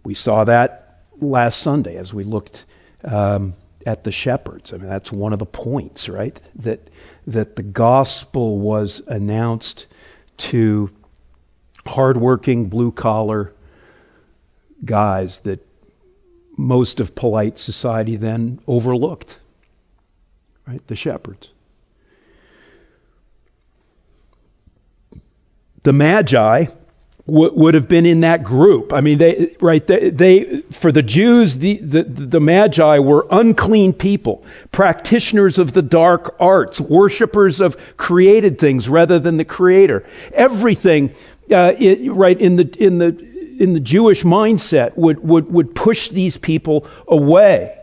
We 0.05 0.15
saw 0.15 0.45
that 0.45 1.03
last 1.21 1.61
Sunday 1.61 1.97
as 1.97 2.15
we 2.15 2.25
looked 2.25 2.65
um, 3.05 3.53
at 3.85 4.05
the 4.05 4.13
shepherds. 4.13 4.73
I 4.73 4.79
mean, 4.79 4.89
that's 4.89 5.13
one 5.13 5.33
of 5.33 5.39
the 5.39 5.47
points, 5.47 6.09
right? 6.09 6.41
That, 6.57 6.89
that 7.27 7.57
the 7.57 7.63
gospel 7.63 8.59
was 8.59 9.03
announced 9.07 9.87
to 10.39 10.91
hardworking, 11.87 12.69
blue 12.69 12.93
collar 12.93 13.53
guys 14.85 15.41
that 15.41 15.67
most 16.57 17.01
of 17.01 17.15
polite 17.15 17.59
society 17.59 18.17
then 18.17 18.61
overlooked 18.67 19.39
right? 20.69 20.87
The 20.87 20.97
shepherds. 20.97 21.49
The 25.83 25.95
Magi 25.95 26.67
w- 27.27 27.53
would 27.55 27.73
have 27.73 27.89
been 27.89 28.05
in 28.05 28.21
that 28.21 28.45
group. 28.45 28.93
I 28.93 29.01
mean, 29.01 29.17
they, 29.17 29.57
right? 29.61 29.87
They, 29.87 30.11
they 30.11 30.61
for 30.71 30.93
the 30.93 31.03
Jews, 31.03 31.59
the, 31.59 31.79
the, 31.79 32.03
the 32.03 32.41
Magi 32.41 32.99
were 32.99 33.27
unclean 33.31 33.95
people, 33.95 34.45
practitioners 34.71 35.59
of 35.59 35.73
the 35.73 35.81
dark 35.81 36.37
arts, 36.39 36.79
worshippers 36.81 37.61
of 37.61 37.77
created 37.97 38.59
things 38.59 38.91
rather 38.91 39.19
than 39.19 39.39
the 39.39 39.47
Creator. 39.47 40.07
Everything, 40.35 41.15
uh, 41.51 41.73
it, 41.79 42.13
right, 42.13 42.39
in 42.39 42.57
the, 42.57 42.77
in 42.79 42.99
the, 42.99 43.27
in 43.59 43.73
the 43.73 43.81
Jewish 43.81 44.23
mindset 44.23 44.99
would, 44.99 45.21
would, 45.21 45.51
would 45.51 45.75
push 45.75 46.11
these 46.11 46.37
people 46.37 46.87
away. 47.07 47.75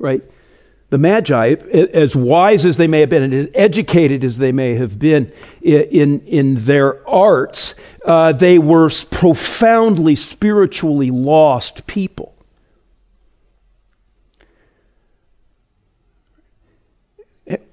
Right? 0.00 0.24
The 0.90 0.96
Magi, 0.96 1.54
as 1.92 2.16
wise 2.16 2.64
as 2.64 2.78
they 2.78 2.86
may 2.86 3.00
have 3.00 3.10
been 3.10 3.22
and 3.22 3.34
as 3.34 3.50
educated 3.52 4.24
as 4.24 4.38
they 4.38 4.52
may 4.52 4.74
have 4.76 4.98
been 4.98 5.30
in, 5.60 6.20
in 6.20 6.64
their 6.64 7.06
arts, 7.06 7.74
uh, 8.06 8.32
they 8.32 8.58
were 8.58 8.90
profoundly 9.10 10.14
spiritually 10.14 11.10
lost 11.10 11.86
people. 11.86 12.34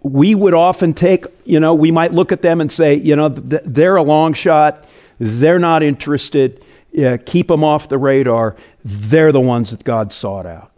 We 0.03 0.35
would 0.35 0.53
often 0.53 0.93
take, 0.93 1.25
you 1.45 1.61
know, 1.61 1.73
we 1.73 1.91
might 1.91 2.11
look 2.11 2.33
at 2.33 2.41
them 2.41 2.59
and 2.59 2.69
say, 2.69 2.95
you 2.95 3.15
know, 3.15 3.29
they're 3.29 3.95
a 3.95 4.03
long 4.03 4.33
shot, 4.33 4.85
they're 5.19 5.59
not 5.59 5.83
interested, 5.83 6.63
yeah, 6.91 7.15
keep 7.15 7.47
them 7.47 7.63
off 7.63 7.87
the 7.87 7.97
radar. 7.97 8.57
They're 8.83 9.31
the 9.31 9.41
ones 9.41 9.71
that 9.71 9.85
God 9.85 10.11
sought 10.11 10.45
out 10.45 10.74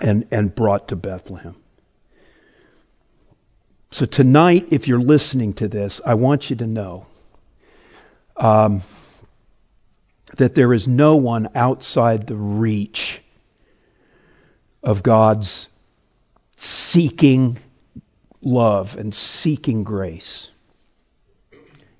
and, 0.00 0.26
and 0.30 0.54
brought 0.54 0.88
to 0.88 0.96
Bethlehem. 0.96 1.56
So, 3.90 4.04
tonight, 4.04 4.66
if 4.70 4.88
you're 4.88 5.00
listening 5.00 5.52
to 5.54 5.68
this, 5.68 6.00
I 6.04 6.14
want 6.14 6.50
you 6.50 6.56
to 6.56 6.66
know 6.66 7.06
um, 8.36 8.80
that 10.36 10.54
there 10.54 10.72
is 10.72 10.86
no 10.86 11.16
one 11.16 11.48
outside 11.54 12.26
the 12.26 12.36
reach 12.36 13.22
of 14.82 15.02
God's 15.02 15.68
seeking 16.56 17.58
love 18.42 18.96
and 18.96 19.14
seeking 19.14 19.82
grace. 19.82 20.50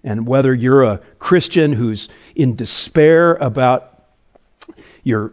And 0.05 0.27
whether 0.27 0.55
you're 0.55 0.85
a 0.85 0.99
Christian 1.19 1.73
who's 1.73 2.09
in 2.35 2.55
despair 2.55 3.35
about 3.35 4.05
your 5.03 5.33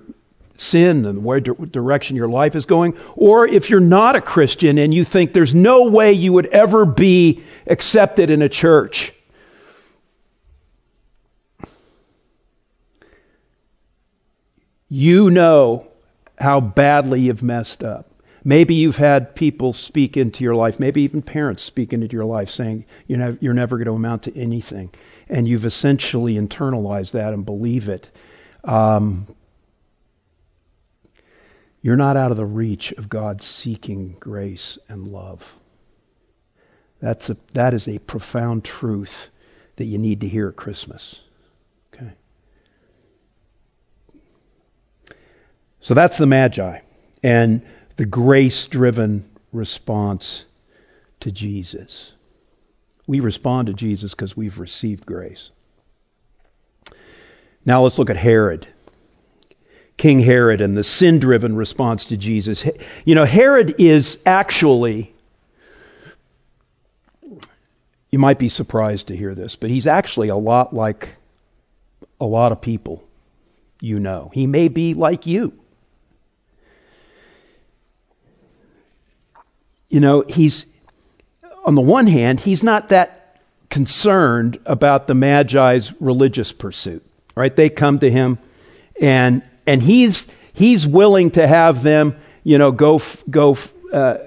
sin 0.64 1.06
and 1.06 1.24
where 1.24 1.40
direction 1.40 2.16
your 2.16 2.30
life 2.30 2.56
is 2.56 2.66
going, 2.66 2.98
or 3.16 3.48
if 3.48 3.70
you're 3.70 3.80
not 3.80 4.16
a 4.16 4.22
Christian 4.22 4.78
and 4.78 4.94
you 4.94 5.04
think 5.04 5.34
there's 5.34 5.54
no 5.54 5.84
way 5.84 6.12
you 6.14 6.34
would 6.34 6.48
ever 6.48 6.86
be 6.86 7.44
accepted 7.68 8.30
in 8.30 8.42
a 8.42 8.50
church. 8.50 9.14
You 14.88 15.32
know 15.32 15.88
how 16.38 16.60
badly 16.60 17.22
you've 17.22 17.42
messed 17.42 17.84
up. 17.84 18.10
Maybe 18.44 18.76
you've 18.76 18.98
had 18.98 19.36
people 19.36 19.72
speak 19.72 20.18
into 20.18 20.44
your 20.44 20.56
life, 20.56 20.80
maybe 20.80 21.02
even 21.02 21.22
parents 21.22 21.64
speak 21.64 21.94
into 21.94 22.08
your 22.08 22.26
life 22.26 22.50
saying 22.50 22.86
you're 23.08 23.18
never, 23.18 23.38
you're 23.40 23.54
never 23.54 23.78
going 23.78 23.88
to 23.88 23.94
amount 23.94 24.24
to 24.24 24.38
anything. 24.38 24.92
And 25.30 25.48
you've 25.48 25.66
essentially 25.66 26.36
internalized 26.36 27.12
that 27.12 27.34
and 27.34 27.46
believe 27.46 27.88
it. 27.88 28.10
Um, 28.66 29.28
you're 31.84 31.98
not 31.98 32.16
out 32.16 32.32
of 32.32 32.38
the 32.38 32.46
reach 32.46 32.94
of 32.94 33.10
God's 33.10 33.46
seeking 33.46 34.16
grace 34.20 34.80
and 34.88 35.06
love. 35.06 35.58
That's 37.02 37.30
a, 37.30 37.38
that 37.52 37.74
is 37.74 37.90
a 37.90 38.00
profound 38.00 38.64
truth 38.64 39.30
that 39.76 39.84
you 39.84 39.98
need 39.98 40.22
to 40.22 40.28
hear 40.30 40.48
at 40.48 40.56
Christmas. 40.56 41.20
Okay? 41.94 42.14
So 45.82 45.94
that's 45.94 46.18
the 46.18 46.26
Magi. 46.26 46.80
And 47.22 47.62
the 47.98 48.06
grace 48.06 48.66
driven 48.68 49.30
response 49.52 50.46
to 51.20 51.34
Jesus. 51.34 52.14
We 53.08 53.20
respond 53.20 53.68
to 53.68 53.74
Jesus 53.74 54.14
because 54.14 54.38
we've 54.38 54.58
received 54.58 55.06
grace. 55.06 55.50
Now 57.66 57.84
let's 57.84 58.00
look 58.00 58.10
at 58.10 58.16
Herod. 58.16 58.68
King 59.98 60.20
Herod 60.20 60.62
and 60.62 60.76
the 60.76 60.84
sin 60.84 61.20
driven 61.20 61.56
response 61.56 62.06
to 62.06 62.18
Jesus. 62.18 62.66
You 63.06 63.16
know, 63.16 63.26
Herod 63.26 63.76
is 63.78 64.20
actually, 64.26 65.14
you 68.12 68.20
might 68.20 68.40
be 68.40 68.50
surprised 68.50 69.08
to 69.08 69.16
hear 69.16 69.36
this, 69.36 69.56
but 69.56 69.70
he's 69.70 69.88
actually 69.88 70.30
a 70.30 70.36
lot 70.36 70.74
like 70.74 71.18
a 72.20 72.26
lot 72.26 72.52
of 72.52 72.62
people 72.62 73.04
you 73.82 74.00
know. 74.00 74.32
He 74.34 74.48
may 74.48 74.70
be 74.70 74.94
like 74.94 75.28
you. 75.28 75.54
you 79.94 80.00
know, 80.00 80.22
he's, 80.28 80.66
on 81.66 81.76
the 81.76 81.82
one 81.82 82.08
hand, 82.08 82.40
he's 82.40 82.64
not 82.64 82.90
that 82.90 83.40
concerned 83.70 84.58
about 84.66 85.06
the 85.06 85.14
Magi's 85.14 85.94
religious 86.02 86.52
pursuit, 86.52 87.06
right? 87.36 87.56
They 87.56 87.70
come 87.70 88.00
to 88.00 88.10
him 88.10 88.40
and, 89.00 89.44
and 89.66 89.82
he's, 89.82 90.28
he's 90.54 90.86
willing 90.88 91.32
to 91.32 91.48
have 91.48 91.84
them, 91.84 92.16
you 92.44 92.58
know, 92.58 92.72
go, 92.72 93.02
go, 93.30 93.58
uh, 93.92 94.18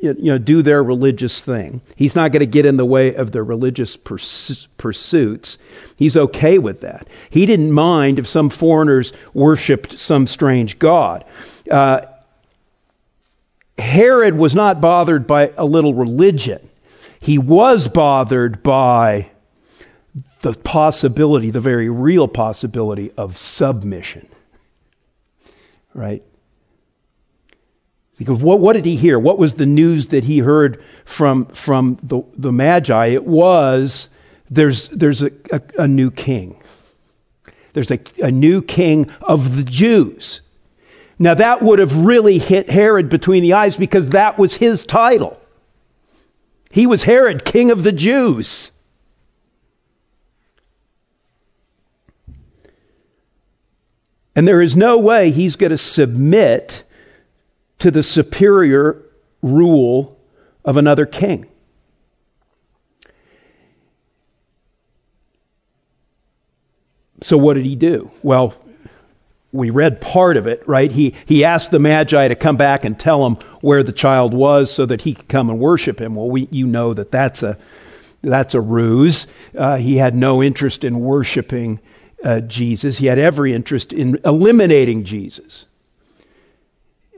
you 0.00 0.14
know, 0.18 0.38
do 0.38 0.62
their 0.62 0.82
religious 0.82 1.40
thing. 1.40 1.80
He's 1.96 2.14
not 2.14 2.32
going 2.32 2.40
to 2.40 2.46
get 2.46 2.66
in 2.66 2.76
the 2.76 2.84
way 2.84 3.14
of 3.14 3.32
their 3.32 3.44
religious 3.44 3.96
purs- 3.96 4.68
pursuits. 4.76 5.58
He's 5.96 6.16
okay 6.16 6.58
with 6.58 6.80
that. 6.82 7.08
He 7.30 7.46
didn't 7.46 7.72
mind 7.72 8.18
if 8.18 8.26
some 8.26 8.50
foreigners 8.50 9.12
worshipped 9.32 9.98
some 9.98 10.26
strange 10.26 10.78
god. 10.78 11.24
Uh, 11.70 12.02
Herod 13.78 14.36
was 14.36 14.54
not 14.54 14.80
bothered 14.80 15.26
by 15.26 15.52
a 15.56 15.64
little 15.64 15.94
religion. 15.94 16.68
He 17.20 17.38
was 17.38 17.88
bothered 17.88 18.62
by 18.62 19.30
the 20.42 20.54
possibility, 20.54 21.50
the 21.50 21.60
very 21.60 21.88
real 21.88 22.28
possibility 22.28 23.10
of 23.16 23.36
submission. 23.36 24.28
Right? 25.96 26.22
Because 28.18 28.38
what, 28.38 28.60
what 28.60 28.74
did 28.74 28.84
he 28.84 28.96
hear? 28.96 29.18
What 29.18 29.38
was 29.38 29.54
the 29.54 29.64
news 29.64 30.08
that 30.08 30.24
he 30.24 30.40
heard 30.40 30.82
from, 31.06 31.46
from 31.46 31.98
the, 32.02 32.22
the 32.36 32.52
Magi? 32.52 33.06
It 33.06 33.24
was 33.24 34.10
there's, 34.50 34.88
there's 34.88 35.22
a, 35.22 35.30
a, 35.50 35.62
a 35.78 35.88
new 35.88 36.10
king. 36.10 36.60
There's 37.72 37.90
a, 37.90 37.98
a 38.22 38.30
new 38.30 38.60
king 38.60 39.10
of 39.22 39.56
the 39.56 39.62
Jews. 39.62 40.42
Now, 41.18 41.32
that 41.32 41.62
would 41.62 41.78
have 41.78 41.96
really 41.96 42.38
hit 42.38 42.68
Herod 42.68 43.08
between 43.08 43.42
the 43.42 43.54
eyes 43.54 43.74
because 43.76 44.10
that 44.10 44.38
was 44.38 44.56
his 44.56 44.84
title. 44.84 45.40
He 46.70 46.86
was 46.86 47.04
Herod, 47.04 47.46
king 47.46 47.70
of 47.70 47.84
the 47.84 47.92
Jews. 47.92 48.70
And 54.36 54.46
there 54.46 54.60
is 54.60 54.76
no 54.76 54.98
way 54.98 55.30
he's 55.30 55.56
going 55.56 55.70
to 55.70 55.78
submit 55.78 56.84
to 57.78 57.90
the 57.90 58.02
superior 58.02 59.02
rule 59.40 60.18
of 60.62 60.76
another 60.76 61.06
king. 61.06 61.46
So, 67.22 67.38
what 67.38 67.54
did 67.54 67.64
he 67.64 67.76
do? 67.76 68.10
Well, 68.22 68.54
we 69.52 69.70
read 69.70 70.02
part 70.02 70.36
of 70.36 70.46
it, 70.46 70.62
right? 70.68 70.92
He, 70.92 71.14
he 71.24 71.42
asked 71.42 71.70
the 71.70 71.78
Magi 71.78 72.28
to 72.28 72.34
come 72.34 72.58
back 72.58 72.84
and 72.84 72.98
tell 72.98 73.24
him 73.24 73.36
where 73.62 73.82
the 73.82 73.92
child 73.92 74.34
was 74.34 74.70
so 74.70 74.84
that 74.84 75.00
he 75.00 75.14
could 75.14 75.28
come 75.28 75.48
and 75.48 75.58
worship 75.58 75.98
him. 75.98 76.14
Well, 76.14 76.28
we, 76.28 76.46
you 76.50 76.66
know 76.66 76.92
that 76.92 77.10
that's 77.10 77.42
a, 77.42 77.56
that's 78.20 78.54
a 78.54 78.60
ruse. 78.60 79.26
Uh, 79.56 79.78
he 79.78 79.96
had 79.96 80.14
no 80.14 80.42
interest 80.42 80.84
in 80.84 81.00
worshiping 81.00 81.80
uh, 82.22 82.40
Jesus, 82.40 82.98
he 82.98 83.06
had 83.06 83.18
every 83.18 83.52
interest 83.52 83.92
in 83.92 84.20
eliminating 84.24 85.04
Jesus. 85.04 85.66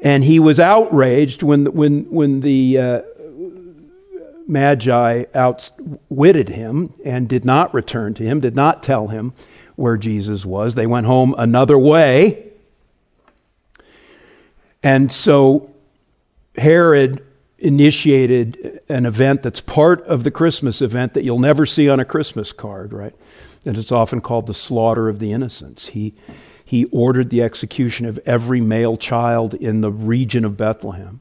And 0.02 0.22
he 0.24 0.38
was 0.38 0.60
outraged 0.60 1.42
when, 1.42 1.72
when, 1.72 2.04
when 2.04 2.40
the 2.40 2.78
uh, 2.78 3.02
Magi 4.46 5.24
outwitted 5.34 6.48
him 6.48 6.94
and 7.04 7.28
did 7.28 7.44
not 7.44 7.74
return 7.74 8.14
to 8.14 8.22
him, 8.22 8.40
did 8.40 8.56
not 8.56 8.82
tell 8.82 9.08
him 9.08 9.32
where 9.76 9.96
Jesus 9.96 10.44
was. 10.44 10.74
They 10.74 10.86
went 10.86 11.06
home 11.06 11.34
another 11.36 11.78
way. 11.78 12.50
And 14.82 15.12
so 15.12 15.70
Herod 16.56 17.24
initiated 17.58 18.80
an 18.88 19.04
event 19.04 19.42
that's 19.42 19.60
part 19.60 20.04
of 20.06 20.22
the 20.24 20.30
Christmas 20.30 20.80
event 20.80 21.14
that 21.14 21.24
you'll 21.24 21.38
never 21.40 21.66
see 21.66 21.88
on 21.88 21.98
a 21.98 22.04
Christmas 22.04 22.52
card, 22.52 22.92
right? 22.92 23.14
And 23.64 23.76
it's 23.76 23.92
often 23.92 24.20
called 24.20 24.46
the 24.46 24.54
slaughter 24.54 25.08
of 25.08 25.18
the 25.18 25.32
innocents. 25.32 25.88
He, 25.88 26.14
he 26.64 26.84
ordered 26.86 27.30
the 27.30 27.42
execution 27.42 28.06
of 28.06 28.18
every 28.24 28.60
male 28.60 28.96
child 28.96 29.54
in 29.54 29.80
the 29.80 29.90
region 29.90 30.44
of 30.44 30.56
Bethlehem, 30.56 31.20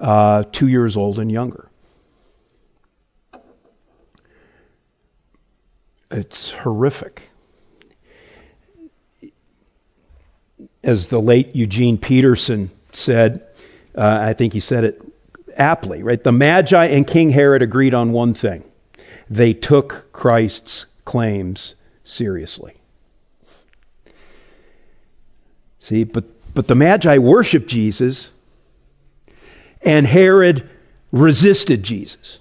uh, 0.00 0.44
two 0.50 0.68
years 0.68 0.96
old 0.96 1.18
and 1.18 1.30
younger. 1.30 1.68
It's 6.10 6.50
horrific. 6.50 7.30
as 10.82 11.08
the 11.08 11.20
late 11.20 11.54
Eugene 11.54 11.98
Peterson 11.98 12.70
said, 12.92 13.46
uh, 13.94 14.18
I 14.22 14.32
think 14.32 14.52
he 14.52 14.60
said 14.60 14.84
it 14.84 15.02
aptly, 15.56 16.02
right? 16.02 16.22
The 16.22 16.32
Magi 16.32 16.86
and 16.86 17.06
King 17.06 17.30
Herod 17.30 17.62
agreed 17.62 17.94
on 17.94 18.12
one 18.12 18.34
thing 18.34 18.64
they 19.28 19.52
took 19.52 20.10
Christ's 20.12 20.86
claims 21.08 21.74
seriously. 22.04 22.74
See, 25.80 26.04
but, 26.04 26.26
but 26.54 26.66
the 26.66 26.74
Magi 26.74 27.16
worshiped 27.16 27.66
Jesus, 27.66 28.30
and 29.80 30.06
Herod 30.06 30.68
resisted 31.10 31.82
Jesus. 31.82 32.40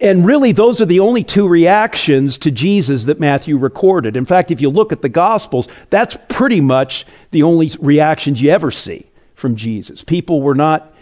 And 0.00 0.24
really, 0.24 0.52
those 0.52 0.80
are 0.80 0.86
the 0.86 1.00
only 1.00 1.24
two 1.24 1.48
reactions 1.48 2.38
to 2.38 2.52
Jesus 2.52 3.06
that 3.06 3.18
Matthew 3.18 3.58
recorded. 3.58 4.14
In 4.14 4.24
fact, 4.24 4.52
if 4.52 4.60
you 4.60 4.70
look 4.70 4.92
at 4.92 5.02
the 5.02 5.08
Gospels, 5.08 5.66
that's 5.90 6.16
pretty 6.28 6.60
much 6.60 7.04
the 7.32 7.42
only 7.42 7.72
reactions 7.80 8.40
you 8.40 8.50
ever 8.50 8.70
see 8.70 9.06
from 9.34 9.56
Jesus. 9.56 10.04
People 10.04 10.40
were 10.40 10.54
not, 10.54 10.94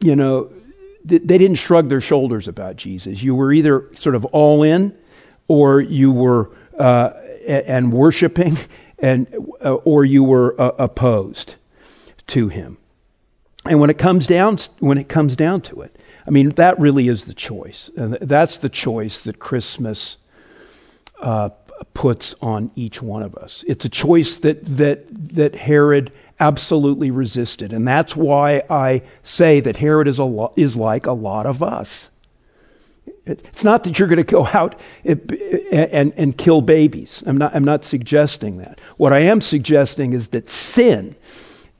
you 0.00 0.16
know, 0.16 0.50
they 1.04 1.38
didn't 1.38 1.56
shrug 1.56 1.88
their 1.88 2.00
shoulders 2.00 2.48
about 2.48 2.76
Jesus. 2.76 3.22
You 3.22 3.34
were 3.34 3.52
either 3.52 3.88
sort 3.94 4.14
of 4.14 4.24
all 4.26 4.62
in 4.62 4.96
or 5.48 5.80
you 5.80 6.12
were 6.12 6.50
uh, 6.78 7.10
and 7.46 7.92
worshiping 7.92 8.56
and 8.98 9.26
uh, 9.64 9.74
or 9.74 10.04
you 10.04 10.24
were 10.24 10.58
uh, 10.60 10.72
opposed 10.78 11.56
to 12.28 12.48
him. 12.48 12.78
And 13.64 13.80
when 13.80 13.90
it 13.90 13.98
comes 13.98 14.26
down 14.26 14.58
when 14.78 14.98
it 14.98 15.08
comes 15.08 15.36
down 15.36 15.60
to 15.62 15.82
it, 15.82 15.96
I 16.26 16.30
mean 16.30 16.50
that 16.50 16.78
really 16.78 17.08
is 17.08 17.24
the 17.24 17.34
choice, 17.34 17.90
and 17.96 18.14
that's 18.14 18.56
the 18.56 18.68
choice 18.68 19.22
that 19.22 19.38
Christmas 19.38 20.16
uh, 21.20 21.50
puts 21.94 22.34
on 22.40 22.70
each 22.74 23.02
one 23.02 23.22
of 23.22 23.36
us. 23.36 23.64
It's 23.66 23.84
a 23.84 23.88
choice 23.88 24.38
that 24.38 24.64
that 24.78 25.06
that 25.34 25.54
Herod 25.54 26.12
absolutely 26.42 27.12
resisted, 27.12 27.72
and 27.72 27.86
that's 27.86 28.16
why 28.16 28.64
I 28.68 29.02
say 29.22 29.60
that 29.60 29.76
Herod 29.76 30.08
is 30.08 30.18
a 30.18 30.24
lo- 30.24 30.52
is 30.56 30.76
like 30.76 31.06
a 31.06 31.12
lot 31.12 31.46
of 31.46 31.62
us. 31.62 32.10
It's 33.24 33.62
not 33.62 33.84
that 33.84 33.96
you're 33.96 34.08
going 34.08 34.16
to 34.16 34.24
go 34.24 34.46
out 34.46 34.74
eh, 35.04 35.12
and, 35.12 35.32
eh, 35.32 35.88
and, 35.92 36.12
and 36.16 36.36
kill 36.36 36.60
babies. 36.60 37.22
I'm 37.24 37.36
not, 37.36 37.54
I'm 37.54 37.62
not 37.62 37.84
suggesting 37.84 38.56
that. 38.58 38.80
What 38.96 39.12
I 39.12 39.20
am 39.20 39.40
suggesting 39.40 40.12
is 40.12 40.28
that 40.28 40.50
sin, 40.50 41.14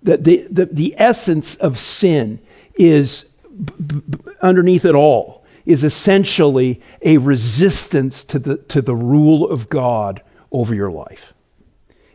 that 0.04 0.22
the, 0.22 0.46
the, 0.48 0.66
the 0.66 0.94
essence 0.96 1.56
of 1.56 1.76
sin 1.78 2.38
is 2.76 3.24
b- 3.64 4.02
b- 4.08 4.18
underneath 4.40 4.84
it 4.84 4.94
all, 4.94 5.44
is 5.66 5.82
essentially 5.82 6.80
a 7.02 7.18
resistance 7.18 8.22
to 8.24 8.38
the, 8.38 8.58
to 8.58 8.80
the 8.80 8.94
rule 8.94 9.50
of 9.50 9.68
God 9.68 10.22
over 10.52 10.72
your 10.74 10.92
life. 10.92 11.34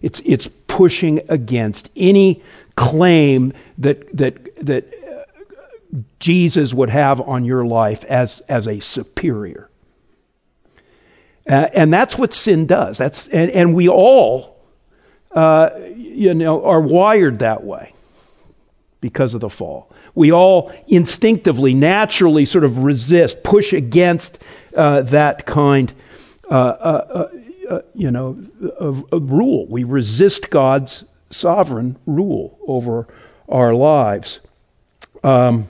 It's, 0.02 0.22
it's 0.26 0.48
pushing 0.68 1.22
against 1.30 1.90
any 1.96 2.44
claim 2.76 3.54
that, 3.78 4.16
that, 4.16 4.66
that 4.66 4.94
Jesus 6.20 6.74
would 6.74 6.90
have 6.90 7.22
on 7.22 7.46
your 7.46 7.66
life 7.66 8.04
as, 8.06 8.42
as 8.48 8.68
a 8.68 8.80
superior. 8.80 9.70
Uh, 11.48 11.70
and 11.74 11.94
that's 11.94 12.18
what 12.18 12.34
sin 12.34 12.66
does. 12.66 12.98
That's, 12.98 13.28
and, 13.30 13.50
and 13.52 13.74
we 13.74 13.88
all, 13.88 14.60
uh, 15.32 15.70
you 15.96 16.34
know, 16.34 16.64
are 16.64 16.82
wired 16.82 17.40
that 17.40 17.64
way 17.64 17.94
because 19.00 19.34
of 19.34 19.42
the 19.42 19.50
fall. 19.50 19.92
We 20.14 20.32
all 20.32 20.74
instinctively, 20.88 21.74
naturally 21.74 22.46
sort 22.46 22.64
of 22.64 22.80
resist, 22.80 23.44
push 23.44 23.72
against 23.72 24.40
uh, 24.76 25.04
that 25.04 25.46
kind, 25.46 25.94
uh, 26.50 27.28
uh, 27.70 27.82
you 27.94 28.12
know, 28.12 28.38
of 28.80 29.06
rule. 29.12 29.68
We 29.68 29.84
resist 29.84 30.50
God's 30.50 31.04
sovereign 31.30 31.98
rule 32.06 32.58
over 32.68 33.08
our 33.50 33.74
lives. 33.74 34.40
Um, 35.24 35.66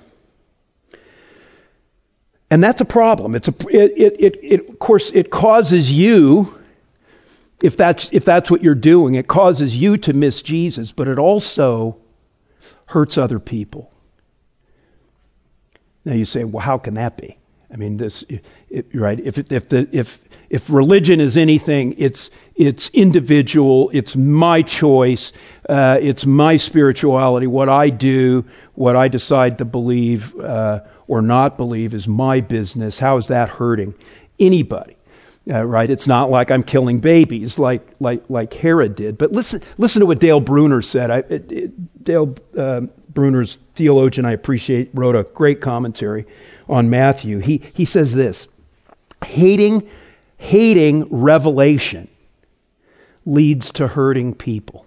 and 2.49 2.63
that's 2.63 2.81
a 2.81 2.85
problem. 2.85 3.35
It's 3.35 3.47
a, 3.47 3.53
it, 3.69 3.91
it, 3.97 4.15
it, 4.19 4.39
it, 4.41 4.69
of 4.69 4.79
course, 4.79 5.11
it 5.11 5.29
causes 5.29 5.91
you, 5.91 6.59
if 7.61 7.75
that's, 7.75 8.11
if 8.13 8.23
that's 8.23 8.49
what 8.49 8.63
you're 8.63 8.75
doing, 8.75 9.15
it 9.15 9.27
causes 9.27 9.75
you 9.75 9.97
to 9.97 10.13
miss 10.13 10.41
Jesus, 10.41 10.91
but 10.91 11.07
it 11.07 11.19
also 11.19 11.97
hurts 12.87 13.17
other 13.17 13.39
people. 13.39 13.91
Now 16.05 16.13
you 16.13 16.25
say, 16.25 16.45
well, 16.45 16.63
how 16.63 16.77
can 16.77 16.93
that 16.93 17.17
be? 17.17 17.37
I 17.71 17.75
mean, 17.75 17.97
this, 17.97 18.23
it, 18.69 18.87
right? 18.93 19.19
If, 19.19 19.51
if, 19.51 19.69
the, 19.69 19.87
if, 19.91 20.21
if 20.49 20.69
religion 20.69 21.19
is 21.19 21.35
anything, 21.35 21.95
it's, 21.97 22.29
it's 22.55 22.89
individual, 22.89 23.89
it's 23.93 24.15
my 24.15 24.61
choice, 24.61 25.33
uh, 25.67 25.97
it's 26.01 26.25
my 26.25 26.57
spirituality, 26.57 27.47
what 27.47 27.67
I 27.67 27.89
do, 27.89 28.45
what 28.73 28.95
I 28.95 29.07
decide 29.07 29.57
to 29.57 29.65
believe. 29.65 30.37
Uh, 30.39 30.81
or 31.07 31.21
not 31.21 31.57
believe 31.57 31.93
is 31.93 32.07
my 32.07 32.41
business. 32.41 32.99
How 32.99 33.17
is 33.17 33.27
that 33.27 33.49
hurting 33.49 33.95
anybody? 34.39 34.95
Uh, 35.49 35.63
right? 35.63 35.89
It's 35.89 36.07
not 36.07 36.29
like 36.29 36.51
I'm 36.51 36.63
killing 36.63 36.99
babies 36.99 37.57
like, 37.57 37.87
like, 38.01 38.23
like 38.29 38.53
Herod 38.53 38.95
did. 38.95 39.17
But 39.17 39.31
listen, 39.31 39.61
listen 39.77 40.01
to 40.01 40.05
what 40.05 40.19
Dale 40.19 40.41
Bruner 40.41 40.81
said. 40.81 41.09
I, 41.09 41.17
it, 41.19 41.51
it, 41.51 42.03
Dale 42.03 42.35
uh, 42.57 42.81
Bruner's 43.09 43.57
theologian, 43.75 44.25
I 44.25 44.33
appreciate, 44.33 44.89
wrote 44.93 45.15
a 45.15 45.23
great 45.23 45.61
commentary 45.61 46.25
on 46.67 46.89
Matthew. 46.89 47.39
He, 47.39 47.61
he 47.73 47.85
says 47.85 48.13
this 48.13 48.47
hating, 49.25 49.89
hating 50.37 51.07
revelation 51.09 52.07
leads 53.25 53.71
to 53.73 53.89
hurting 53.89 54.35
people. 54.35 54.85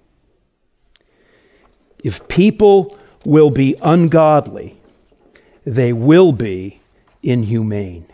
If 2.02 2.26
people 2.28 2.98
will 3.24 3.50
be 3.50 3.76
ungodly, 3.82 4.80
they 5.64 5.92
will 5.92 6.32
be 6.32 6.80
inhumane. 7.22 8.06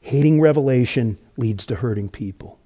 Hating 0.00 0.40
revelation 0.40 1.18
leads 1.36 1.66
to 1.66 1.76
hurting 1.76 2.08
people. 2.08 2.58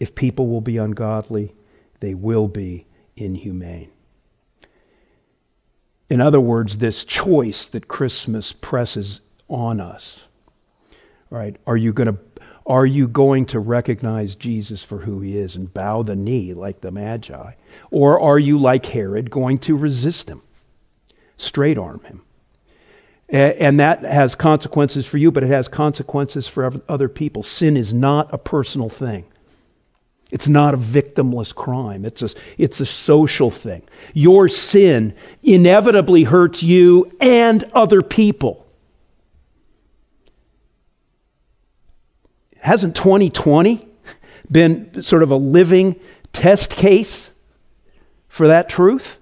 If 0.00 0.14
people 0.14 0.48
will 0.48 0.60
be 0.60 0.78
ungodly, 0.78 1.54
they 2.00 2.14
will 2.14 2.48
be 2.48 2.86
inhumane. 3.16 3.90
In 6.10 6.20
other 6.20 6.40
words, 6.40 6.78
this 6.78 7.04
choice 7.04 7.68
that 7.68 7.88
Christmas 7.88 8.52
presses 8.52 9.20
on 9.48 9.80
us, 9.80 10.20
right? 11.30 11.56
Are 11.66 11.76
you 11.76 11.92
going 11.92 12.14
to 12.14 12.18
are 12.66 12.84
you 12.84 13.08
going 13.08 13.46
to 13.46 13.60
recognize 13.60 14.34
Jesus 14.34 14.84
for 14.84 14.98
who 14.98 15.22
he 15.22 15.38
is 15.38 15.56
and 15.56 15.72
bow 15.72 16.02
the 16.02 16.14
knee 16.14 16.52
like 16.52 16.82
the 16.82 16.90
Magi? 16.90 17.52
Or 17.90 18.20
are 18.20 18.38
you, 18.38 18.58
like 18.58 18.84
Herod, 18.84 19.30
going 19.30 19.56
to 19.60 19.74
resist 19.74 20.28
him? 20.28 20.42
straight 21.38 21.78
arm 21.78 22.00
him. 22.04 22.22
And 23.30 23.78
that 23.78 24.02
has 24.02 24.34
consequences 24.34 25.06
for 25.06 25.18
you, 25.18 25.30
but 25.30 25.42
it 25.42 25.48
has 25.48 25.68
consequences 25.68 26.48
for 26.48 26.80
other 26.88 27.08
people. 27.08 27.42
Sin 27.42 27.76
is 27.76 27.92
not 27.92 28.32
a 28.32 28.38
personal 28.38 28.88
thing. 28.88 29.26
It's 30.30 30.46
not 30.46 30.74
a 30.74 30.76
victimless 30.76 31.54
crime. 31.54 32.04
It's 32.04 32.22
a, 32.22 32.30
it's 32.58 32.80
a 32.80 32.86
social 32.86 33.50
thing. 33.50 33.82
Your 34.12 34.48
sin 34.48 35.14
inevitably 35.42 36.24
hurts 36.24 36.62
you 36.62 37.10
and 37.20 37.64
other 37.72 38.02
people. 38.02 38.66
Hasn't 42.58 42.94
2020 42.94 43.86
been 44.50 45.02
sort 45.02 45.22
of 45.22 45.30
a 45.30 45.36
living 45.36 45.96
test 46.32 46.76
case 46.76 47.30
for 48.28 48.48
that 48.48 48.68
truth? 48.68 49.18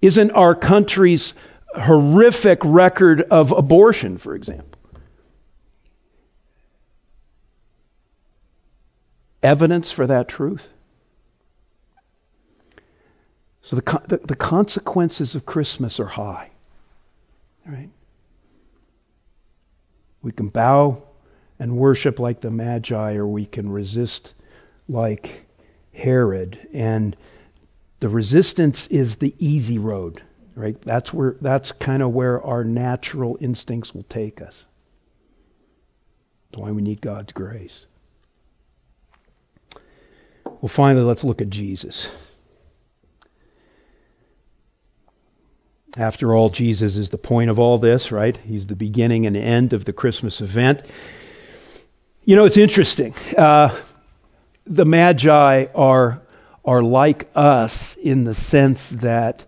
Isn't 0.00 0.30
our 0.32 0.54
country's 0.54 1.32
horrific 1.74 2.60
record 2.62 3.22
of 3.22 3.50
abortion, 3.50 4.18
for 4.18 4.34
example? 4.34 4.71
Evidence 9.42 9.90
for 9.90 10.06
that 10.06 10.28
truth? 10.28 10.68
So 13.62 13.76
the, 13.76 14.02
the, 14.08 14.16
the 14.18 14.36
consequences 14.36 15.34
of 15.34 15.46
Christmas 15.46 16.00
are 16.00 16.06
high. 16.06 16.50
Right? 17.66 17.90
We 20.20 20.32
can 20.32 20.48
bow 20.48 21.02
and 21.58 21.76
worship 21.76 22.18
like 22.18 22.40
the 22.40 22.50
Magi, 22.50 23.14
or 23.14 23.26
we 23.26 23.46
can 23.46 23.70
resist 23.70 24.34
like 24.88 25.46
Herod. 25.94 26.68
And 26.72 27.16
the 28.00 28.08
resistance 28.08 28.88
is 28.88 29.16
the 29.16 29.34
easy 29.38 29.78
road, 29.78 30.22
right? 30.56 30.80
That's 30.82 31.12
where 31.12 31.36
that's 31.40 31.70
kind 31.70 32.02
of 32.02 32.10
where 32.10 32.42
our 32.42 32.64
natural 32.64 33.38
instincts 33.40 33.94
will 33.94 34.02
take 34.04 34.42
us. 34.42 34.64
That's 36.50 36.60
why 36.60 36.72
we 36.72 36.82
need 36.82 37.00
God's 37.00 37.32
grace. 37.32 37.86
Well, 40.62 40.68
finally, 40.68 41.04
let's 41.04 41.24
look 41.24 41.42
at 41.42 41.50
Jesus. 41.50 42.40
After 45.98 46.34
all, 46.34 46.48
Jesus 46.48 46.96
is 46.96 47.10
the 47.10 47.18
point 47.18 47.50
of 47.50 47.58
all 47.58 47.76
this, 47.76 48.10
right? 48.10 48.36
He's 48.36 48.68
the 48.68 48.76
beginning 48.76 49.26
and 49.26 49.36
end 49.36 49.74
of 49.74 49.84
the 49.84 49.92
Christmas 49.92 50.40
event. 50.40 50.82
You 52.24 52.36
know, 52.36 52.44
it's 52.46 52.56
interesting. 52.56 53.12
Uh, 53.36 53.76
the 54.64 54.86
Magi 54.86 55.66
are 55.74 56.22
are 56.64 56.82
like 56.82 57.28
us 57.34 57.96
in 57.96 58.22
the 58.22 58.34
sense 58.34 58.88
that 58.88 59.44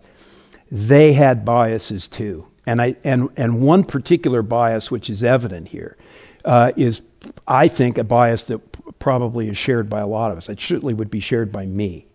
they 0.69 1.13
had 1.13 1.45
biases 1.45 2.09
too. 2.09 2.45
And, 2.67 2.81
I, 2.81 2.97
and, 3.05 3.29
and 3.37 3.61
one 3.61 3.85
particular 3.85 4.41
bias, 4.41 4.91
which 4.91 5.09
is 5.09 5.23
evident 5.23 5.69
here, 5.69 5.95
uh, 6.43 6.73
is, 6.75 7.01
I 7.47 7.67
think, 7.67 7.97
a 7.97 8.03
bias 8.03 8.43
that 8.45 8.59
probably 8.99 9.49
is 9.49 9.57
shared 9.57 9.89
by 9.89 9.99
a 9.99 10.07
lot 10.07 10.31
of 10.31 10.37
us. 10.37 10.49
It 10.49 10.59
certainly 10.59 10.93
would 10.93 11.11
be 11.11 11.19
shared 11.19 11.51
by 11.51 11.65
me. 11.65 12.07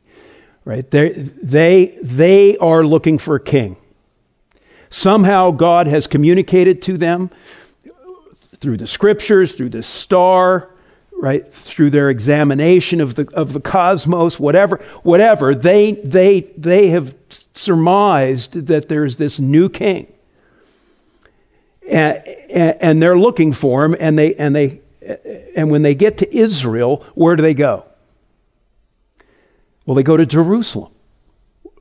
right? 0.64 0.88
They, 0.90 1.10
they, 1.42 1.98
they 2.02 2.56
are 2.58 2.84
looking 2.84 3.18
for 3.18 3.36
a 3.36 3.40
king. 3.40 3.76
Somehow 4.90 5.52
God 5.52 5.86
has 5.86 6.06
communicated 6.06 6.82
to 6.82 6.96
them 6.96 7.30
through 8.56 8.76
the 8.76 8.86
scriptures, 8.86 9.54
through 9.54 9.70
the 9.70 9.82
star, 9.82 10.70
right? 11.12 11.52
Through 11.52 11.90
their 11.90 12.10
examination 12.10 13.00
of 13.00 13.14
the, 13.14 13.28
of 13.34 13.52
the 13.52 13.60
cosmos, 13.60 14.40
whatever, 14.40 14.78
whatever. 15.02 15.54
They, 15.54 15.92
they, 15.92 16.40
they 16.56 16.88
have 16.88 17.14
surmised 17.54 18.66
that 18.66 18.88
there's 18.88 19.16
this 19.16 19.38
new 19.38 19.68
king. 19.68 20.12
And, 21.88 22.22
and, 22.80 23.02
they're 23.02 23.18
looking 23.18 23.52
for 23.52 23.84
him, 23.84 23.96
and, 23.98 24.16
they, 24.16 24.34
and, 24.36 24.54
they, 24.54 24.80
and 25.56 25.70
when 25.70 25.82
they 25.82 25.94
get 25.94 26.18
to 26.18 26.36
Israel, 26.36 27.04
where 27.14 27.36
do 27.36 27.42
they 27.42 27.54
go? 27.54 27.84
Well, 29.86 29.94
they 29.94 30.02
go 30.02 30.16
to 30.16 30.26
Jerusalem, 30.26 30.92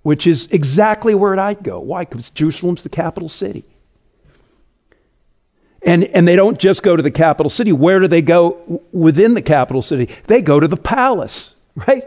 which 0.01 0.25
is 0.25 0.47
exactly 0.51 1.13
where 1.13 1.37
I'd 1.39 1.63
go. 1.63 1.79
Why? 1.79 2.05
Because 2.05 2.29
Jerusalem's 2.29 2.83
the 2.83 2.89
capital 2.89 3.29
city. 3.29 3.65
And, 5.83 6.03
and 6.05 6.27
they 6.27 6.35
don't 6.35 6.59
just 6.59 6.83
go 6.83 6.95
to 6.95 7.03
the 7.03 7.11
capital 7.11 7.49
city. 7.49 7.71
Where 7.71 7.99
do 7.99 8.07
they 8.07 8.21
go 8.21 8.81
within 8.91 9.33
the 9.33 9.41
capital 9.41 9.81
city? 9.81 10.09
They 10.25 10.41
go 10.41 10.59
to 10.59 10.67
the 10.67 10.77
palace, 10.77 11.55
right? 11.75 12.03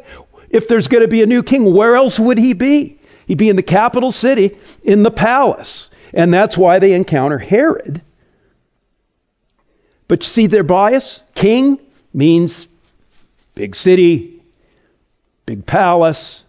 If 0.50 0.68
there's 0.68 0.88
going 0.88 1.02
to 1.02 1.08
be 1.08 1.22
a 1.22 1.26
new 1.26 1.42
king, 1.42 1.72
where 1.72 1.96
else 1.96 2.18
would 2.18 2.38
he 2.38 2.52
be? 2.52 2.98
He'd 3.26 3.38
be 3.38 3.48
in 3.48 3.56
the 3.56 3.62
capital 3.62 4.12
city, 4.12 4.58
in 4.82 5.04
the 5.04 5.10
palace. 5.10 5.88
And 6.12 6.34
that's 6.34 6.58
why 6.58 6.78
they 6.78 6.92
encounter 6.92 7.38
Herod. 7.38 8.02
But 10.12 10.24
you 10.24 10.28
see 10.28 10.46
their 10.46 10.62
bias? 10.62 11.22
King 11.34 11.78
means 12.12 12.68
big 13.54 13.74
city, 13.74 14.42
big 15.46 15.64
palace, 15.64 16.44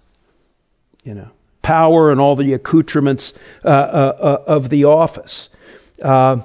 you 1.06 1.16
know, 1.16 1.30
power 1.62 2.12
and 2.12 2.20
all 2.20 2.36
the 2.36 2.52
accoutrements 2.52 3.34
uh, 3.64 3.70
uh, 3.70 4.18
uh, 4.20 4.44
of 4.48 4.68
the 4.68 4.84
office. 4.84 5.48
Uh, 6.02 6.42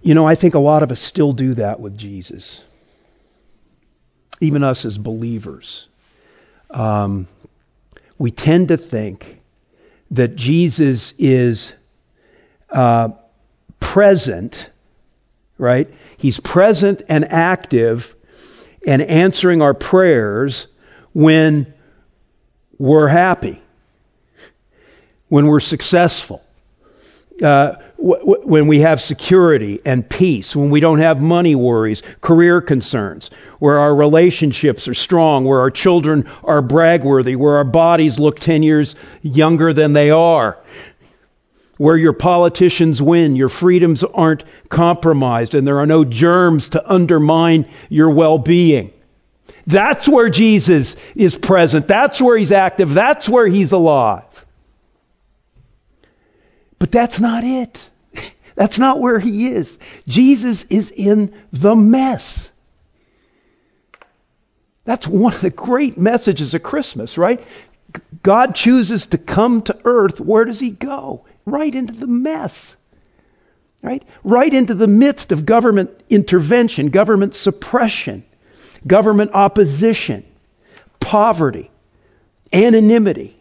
you 0.00 0.14
know, 0.14 0.26
I 0.26 0.34
think 0.34 0.54
a 0.54 0.58
lot 0.58 0.82
of 0.82 0.90
us 0.90 0.98
still 0.98 1.34
do 1.34 1.52
that 1.52 1.78
with 1.78 1.98
Jesus, 1.98 2.64
even 4.40 4.64
us 4.64 4.86
as 4.86 4.96
believers. 4.96 5.88
Um, 6.70 7.26
we 8.16 8.30
tend 8.30 8.68
to 8.68 8.78
think 8.78 9.42
that 10.10 10.36
Jesus 10.36 11.12
is 11.18 11.74
uh, 12.70 13.10
present, 13.78 14.70
right? 15.58 15.92
He's 16.16 16.40
present 16.40 17.02
and 17.08 17.24
active 17.30 18.14
and 18.86 19.02
answering 19.02 19.62
our 19.62 19.74
prayers 19.74 20.68
when 21.12 21.72
we're 22.78 23.08
happy, 23.08 23.62
when 25.28 25.46
we're 25.46 25.60
successful. 25.60 26.42
Uh, 27.42 27.76
when 27.98 28.66
we 28.66 28.80
have 28.80 29.00
security 29.00 29.80
and 29.84 30.08
peace, 30.08 30.54
when 30.54 30.68
we 30.68 30.80
don't 30.80 30.98
have 30.98 31.20
money 31.20 31.54
worries, 31.54 32.02
career 32.20 32.60
concerns, 32.60 33.30
where 33.58 33.78
our 33.78 33.94
relationships 33.94 34.86
are 34.86 34.94
strong, 34.94 35.44
where 35.44 35.60
our 35.60 35.70
children 35.70 36.28
are 36.44 36.60
bragworthy, 36.60 37.36
where 37.36 37.56
our 37.56 37.64
bodies 37.64 38.18
look 38.18 38.38
10 38.38 38.62
years 38.62 38.96
younger 39.22 39.72
than 39.72 39.94
they 39.94 40.10
are, 40.10 40.58
where 41.76 41.96
your 41.96 42.12
politicians 42.12 43.02
win, 43.02 43.36
your 43.36 43.48
freedoms 43.48 44.02
aren't 44.02 44.44
compromised, 44.68 45.54
and 45.54 45.66
there 45.66 45.78
are 45.78 45.86
no 45.86 46.04
germs 46.04 46.68
to 46.70 46.90
undermine 46.90 47.68
your 47.88 48.10
well 48.10 48.38
being. 48.38 48.92
That's 49.66 50.08
where 50.08 50.30
Jesus 50.30 50.96
is 51.14 51.36
present. 51.36 51.88
That's 51.88 52.20
where 52.20 52.36
he's 52.38 52.52
active. 52.52 52.94
That's 52.94 53.28
where 53.28 53.48
he's 53.48 53.72
alive. 53.72 54.44
But 56.78 56.92
that's 56.92 57.20
not 57.20 57.42
it. 57.44 57.90
That's 58.54 58.78
not 58.78 59.00
where 59.00 59.18
he 59.18 59.48
is. 59.48 59.78
Jesus 60.06 60.64
is 60.70 60.90
in 60.90 61.34
the 61.52 61.76
mess. 61.76 62.50
That's 64.84 65.06
one 65.06 65.34
of 65.34 65.40
the 65.42 65.50
great 65.50 65.98
messages 65.98 66.54
of 66.54 66.62
Christmas, 66.62 67.18
right? 67.18 67.42
God 68.22 68.54
chooses 68.54 69.04
to 69.06 69.18
come 69.18 69.60
to 69.62 69.78
earth. 69.84 70.20
Where 70.20 70.46
does 70.46 70.60
he 70.60 70.70
go? 70.70 71.25
Right 71.46 71.74
into 71.74 71.94
the 71.94 72.06
mess. 72.06 72.76
Right? 73.82 74.04
Right 74.24 74.52
into 74.52 74.74
the 74.74 74.86
midst 74.86 75.32
of 75.32 75.46
government 75.46 75.90
intervention, 76.10 76.90
government 76.90 77.34
suppression, 77.34 78.24
government 78.86 79.30
opposition, 79.32 80.24
poverty, 81.00 81.70
anonymity, 82.52 83.36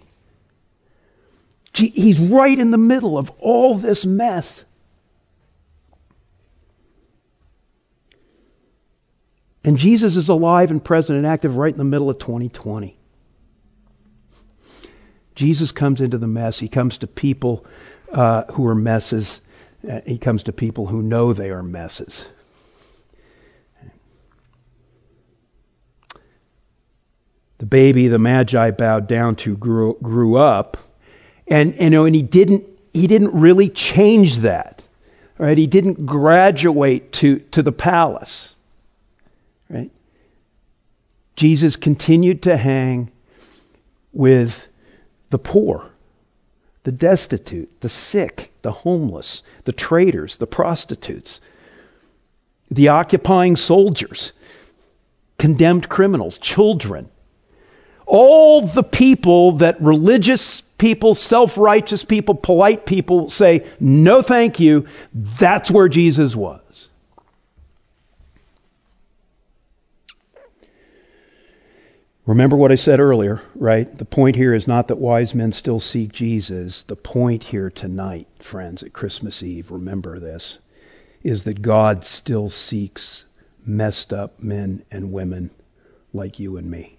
He's 1.78 2.20
right 2.20 2.58
in 2.58 2.72
the 2.72 2.78
middle 2.78 3.18
of 3.18 3.32
all 3.40 3.76
this 3.76 4.06
mess. 4.06 4.64
And 9.64 9.78
Jesus 9.78 10.16
is 10.16 10.30
alive 10.30 10.72
and 10.72 10.84
present 10.84 11.18
and 11.18 11.28
active 11.28 11.58
right 11.58 11.74
in 11.74 11.78
the 11.78 11.84
middle 11.84 12.10
of 12.10 12.20
2020. 12.20 12.98
Jesus 15.34 15.72
comes 15.72 16.00
into 16.00 16.18
the 16.18 16.28
mess. 16.28 16.60
He 16.60 16.70
comes 16.70 16.98
to 17.00 17.08
people 17.08 17.66
uh, 18.16 18.46
who 18.54 18.66
are 18.66 18.76
messes. 18.76 19.42
Uh, 19.88 20.02
he 20.08 20.18
comes 20.18 20.42
to 20.44 20.52
people 20.52 20.88
who 20.88 21.04
know 21.04 21.34
they 21.34 21.52
are 21.52 21.62
messes. 21.62 22.26
The 27.58 27.66
baby 27.66 28.08
the 28.08 28.20
Magi 28.20 28.72
bowed 28.72 29.08
down 29.08 29.36
to 29.38 29.56
grew, 29.56 29.98
grew 30.02 30.36
up 30.36 30.78
and, 31.48 31.80
you 31.80 31.90
know, 31.90 32.06
and 32.06 32.16
he 32.16 32.24
didn't, 32.24 32.66
he 32.94 33.08
didn't 33.08 33.34
really 33.34 33.70
change 33.70 34.38
that. 34.40 34.84
Right? 35.38 35.58
He 35.58 35.68
didn't 35.68 36.06
graduate 36.06 37.12
to, 37.14 37.40
to 37.40 37.62
the 37.62 37.72
palace. 37.72 38.56
Right? 39.70 39.92
Jesus 41.36 41.76
continued 41.76 42.42
to 42.44 42.58
hang 42.58 43.12
with 44.14 44.70
the 45.30 45.38
poor, 45.40 45.92
the 46.86 46.92
destitute, 46.92 47.82
the 47.82 47.90
sick, 47.90 48.52
the 48.62 48.72
homeless, 48.72 49.42
the 49.66 49.72
traders, 49.72 50.38
the 50.38 50.48
prostitutes, 50.48 51.42
the 52.70 52.88
occupying 52.88 53.56
soldiers, 53.56 54.34
condemned 55.40 55.90
criminals, 55.90 56.38
children, 56.38 57.10
all 58.06 58.62
the 58.62 58.84
people 58.84 59.54
that 59.54 59.82
religious 59.82 60.62
people, 60.78 61.16
self 61.16 61.58
righteous 61.58 62.06
people, 62.06 62.36
polite 62.36 62.86
people 62.86 63.30
say, 63.32 63.66
no, 63.80 64.22
thank 64.22 64.60
you. 64.60 64.86
That's 65.12 65.72
where 65.72 65.90
Jesus 65.90 66.36
was. 66.36 66.62
Remember 72.26 72.56
what 72.56 72.72
I 72.72 72.76
said 72.76 73.00
earlier, 73.00 73.42
right? 73.54 73.96
The 73.98 74.06
point 74.06 74.36
here 74.36 74.54
is 74.54 74.68
not 74.68 74.88
that 74.88 74.98
wise 74.98 75.36
men 75.36 75.52
still 75.52 75.80
seek 75.80 76.12
Jesus. 76.12 76.82
The 76.82 76.96
point 76.96 77.46
here 77.46 77.70
tonight, 77.70 78.28
friends, 78.40 78.82
at 78.82 78.94
Christmas 78.94 79.44
Eve, 79.44 79.70
remember 79.70 80.20
this, 80.20 80.58
is 81.24 81.44
that 81.44 81.62
God 81.62 82.04
still 82.04 82.50
seeks 82.50 83.26
messed 83.64 84.12
up 84.12 84.40
men 84.40 84.84
and 84.90 85.12
women 85.12 85.52
like 86.14 86.40
you 86.40 86.58
and 86.58 86.70
me. 86.70 86.98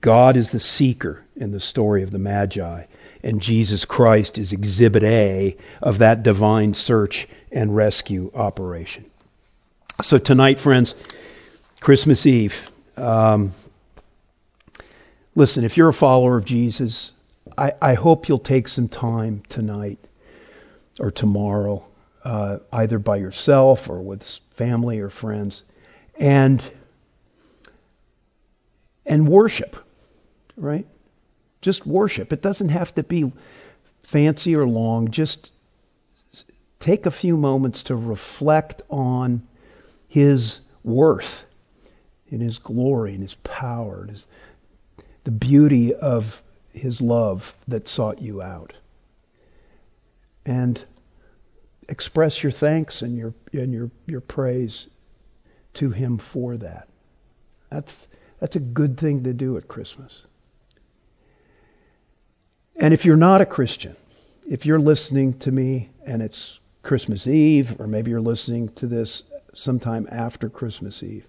God 0.00 0.36
is 0.36 0.50
the 0.50 0.60
seeker 0.60 1.24
in 1.36 1.52
the 1.52 1.60
story 1.60 2.02
of 2.02 2.10
the 2.10 2.18
Magi, 2.18 2.84
and 3.22 3.40
Jesus 3.40 3.84
Christ 3.84 4.36
is 4.36 4.52
exhibit 4.52 5.02
A 5.02 5.56
of 5.80 5.98
that 5.98 6.22
divine 6.22 6.74
search 6.74 7.28
and 7.52 7.74
rescue 7.74 8.30
operation. 8.34 9.06
So, 10.02 10.18
tonight, 10.18 10.58
friends, 10.58 10.94
Christmas 11.84 12.26
Eve, 12.26 12.70
um, 12.96 13.50
listen, 15.34 15.64
if 15.64 15.76
you're 15.76 15.90
a 15.90 15.94
follower 15.94 16.36
of 16.36 16.44
Jesus, 16.44 17.12
I, 17.56 17.74
I, 17.80 17.94
hope 17.94 18.28
you'll 18.28 18.38
take 18.38 18.68
some 18.68 18.88
time 18.88 19.42
tonight 19.48 19.98
or 20.98 21.10
tomorrow, 21.10 21.84
uh, 22.24 22.58
either 22.72 22.98
by 22.98 23.18
yourself 23.18 23.88
or 23.88 24.00
with 24.00 24.24
family 24.50 24.98
or 24.98 25.10
friends, 25.10 25.62
and 26.18 26.72
and 29.04 29.28
worship 29.28 29.76
right? 30.56 30.86
Just 31.60 31.86
worship. 31.86 32.32
It 32.32 32.42
doesn't 32.42 32.68
have 32.68 32.94
to 32.94 33.02
be 33.02 33.32
fancy 34.02 34.56
or 34.56 34.66
long. 34.66 35.10
Just 35.10 35.52
take 36.78 37.06
a 37.06 37.10
few 37.10 37.36
moments 37.36 37.82
to 37.84 37.96
reflect 37.96 38.82
on 38.90 39.42
His 40.06 40.60
worth, 40.82 41.44
in 42.34 42.40
His 42.40 42.58
glory, 42.58 43.14
in 43.14 43.22
His 43.22 43.36
power, 43.36 44.02
in 44.02 44.08
his, 44.08 44.26
the 45.22 45.30
beauty 45.30 45.94
of 45.94 46.42
His 46.72 47.00
love 47.00 47.54
that 47.66 47.88
sought 47.88 48.20
you 48.20 48.42
out. 48.42 48.74
And 50.44 50.84
express 51.88 52.42
your 52.42 52.52
thanks 52.52 53.02
and 53.02 53.16
your, 53.16 53.34
and 53.52 53.72
your, 53.72 53.90
your 54.06 54.20
praise 54.20 54.88
to 55.74 55.90
Him 55.90 56.18
for 56.18 56.56
that. 56.56 56.88
That's, 57.70 58.08
that's 58.40 58.56
a 58.56 58.60
good 58.60 58.98
thing 58.98 59.24
to 59.24 59.32
do 59.32 59.56
at 59.56 59.68
Christmas. 59.68 60.22
And 62.76 62.92
if 62.92 63.04
you're 63.04 63.16
not 63.16 63.40
a 63.40 63.46
Christian, 63.46 63.96
if 64.46 64.66
you're 64.66 64.80
listening 64.80 65.38
to 65.38 65.52
me 65.52 65.90
and 66.04 66.20
it's 66.20 66.60
Christmas 66.82 67.26
Eve, 67.26 67.80
or 67.80 67.86
maybe 67.86 68.10
you're 68.10 68.20
listening 68.20 68.68
to 68.70 68.86
this 68.86 69.22
sometime 69.54 70.08
after 70.10 70.48
Christmas 70.48 71.02
Eve, 71.02 71.26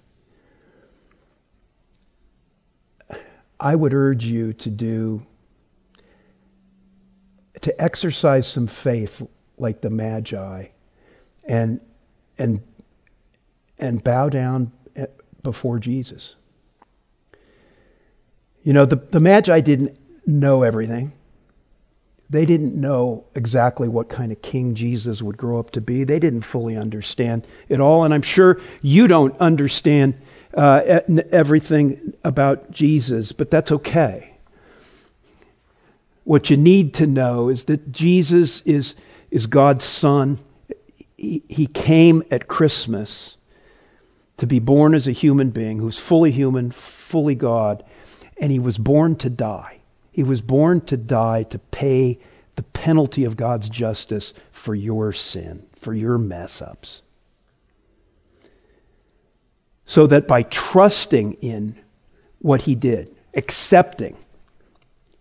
I 3.60 3.76
would 3.76 3.94
urge 3.94 4.26
you 4.26 4.54
to 4.54 4.70
do, 4.70 5.26
to 7.62 7.82
exercise 7.82 8.48
some 8.48 8.68
faith 8.68 9.26
like 9.58 9.82
the 9.82 9.90
Magi 9.90 10.68
and, 11.46 11.80
and, 12.38 12.62
and 13.80 14.04
bow 14.04 14.30
down 14.30 14.72
eh, 14.96 15.06
before 15.44 15.80
Jesus. 15.80 16.36
You 18.64 18.74
know, 18.74 18.86
the, 18.86 18.96
the 18.96 19.20
Magi 19.20 19.62
didn't 19.62 19.98
know 20.26 20.64
everything. 20.64 21.14
They 22.30 22.46
didn't 22.46 22.74
know 22.74 23.26
exactly 23.36 23.88
what 23.88 24.10
kind 24.10 24.32
of 24.32 24.42
king 24.42 24.74
Jesus 24.74 25.22
would 25.22 25.38
grow 25.38 25.60
up 25.60 25.72
to 25.72 25.82
be. 25.82 26.04
They 26.04 26.20
didn't 26.20 26.42
fully 26.42 26.76
understand 26.76 27.46
it 27.70 27.80
all. 27.80 28.04
And 28.04 28.14
I'm 28.14 28.24
sure 28.24 28.60
you 28.82 29.08
don't 29.08 29.38
understand 29.40 30.16
uh, 30.56 31.02
everything 31.32 32.14
about 32.24 32.72
Jesus, 32.72 33.32
but 33.32 33.52
that's 33.52 33.72
okay. 33.72 34.34
What 36.24 36.50
you 36.50 36.58
need 36.58 36.94
to 36.96 37.06
know 37.06 37.50
is 37.50 37.66
that 37.66 37.92
Jesus 37.92 38.62
is, 38.62 38.96
is 39.30 39.46
God's 39.46 39.86
Son. 39.86 40.40
He, 41.18 41.44
he 41.48 41.68
came 41.68 42.24
at 42.32 42.48
Christmas 42.48 43.38
to 44.38 44.48
be 44.48 44.58
born 44.58 44.96
as 44.96 45.08
a 45.08 45.12
human 45.12 45.52
being 45.52 45.78
who's 45.78 46.00
fully 46.00 46.32
human, 46.32 46.72
fully 46.72 47.36
God, 47.36 47.84
and 48.42 48.52
he 48.52 48.60
was 48.60 48.80
born 48.80 49.16
to 49.18 49.30
die. 49.30 49.82
He 50.16 50.24
was 50.24 50.40
born 50.40 50.80
to 50.86 50.96
die 50.96 51.44
to 51.44 51.60
pay 51.60 52.20
the 52.56 52.64
penalty 52.64 53.26
of 53.26 53.36
God's 53.36 53.68
justice 53.68 54.34
for 54.50 54.74
your 54.74 55.12
sin, 55.12 55.66
for 55.76 55.94
your 55.94 56.18
mess 56.18 56.62
ups. 56.62 57.02
So 59.86 60.08
that 60.08 60.26
by 60.26 60.44
trusting 60.44 61.34
in 61.42 61.76
what 62.40 62.62
he 62.62 62.76
did, 62.76 63.14
accepting, 63.34 64.16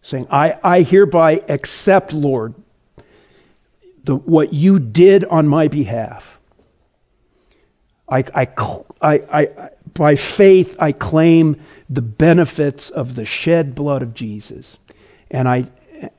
saying, 0.01 0.29
I, 0.31 0.61
I 0.63 0.83
hereby 0.83 1.43
accept, 1.49 2.13
Lord, 2.13 2.55
the, 4.05 4.15
what 4.15 4.53
you 4.53 4.79
did 4.79 5.25
on 5.25 5.49
my 5.49 5.67
behalf. 5.67 6.39
I, 8.09 8.19
I, 8.33 8.49
I, 9.03 9.15
I, 9.33 9.71
by 9.93 10.15
faith, 10.15 10.77
I 10.79 10.93
claim 10.93 11.61
the 11.91 12.01
benefits 12.01 12.91
of 12.91 13.17
the 13.17 13.27
shed 13.27 13.75
blood 13.75 14.01
of 14.01 14.15
Jesus. 14.15 14.79
And 15.35 15.49
I, 15.49 15.65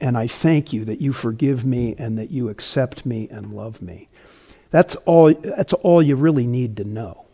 and 0.02 0.18
I 0.18 0.28
thank 0.28 0.74
you 0.74 0.84
that 0.84 1.00
you 1.00 1.14
forgive 1.14 1.66
me 1.66 1.96
and 1.98 2.18
that 2.18 2.32
you 2.32 2.50
accept 2.50 3.06
me 3.06 3.30
and 3.32 3.54
love 3.54 3.82
me. 3.82 4.10
That's 4.72 4.98
all, 5.06 5.34
that's 5.34 5.72
all 5.72 6.04
you 6.04 6.18
really 6.18 6.46
need 6.46 6.76
to 6.78 6.84
know 6.84 7.26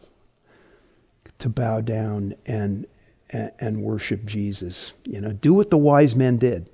to 1.40 1.50
bow 1.50 1.82
down 1.82 2.36
and, 2.46 2.86
and, 3.32 3.82
worship 3.82 4.26
Jesus. 4.26 4.94
You 5.06 5.22
know, 5.22 5.32
do 5.32 5.56
what 5.56 5.72
the 5.72 5.78
wise 5.78 6.16
men 6.16 6.38
did. 6.38 6.70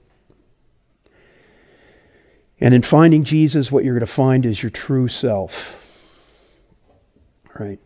And 2.59 2.73
in 2.73 2.81
finding 2.81 3.23
Jesus, 3.23 3.71
what 3.71 3.85
you're 3.85 3.93
going 3.93 4.01
to 4.01 4.07
find 4.07 4.45
is 4.45 4.61
your 4.61 4.71
true 4.71 5.07
self. 5.07 6.65
Right? 7.57 7.79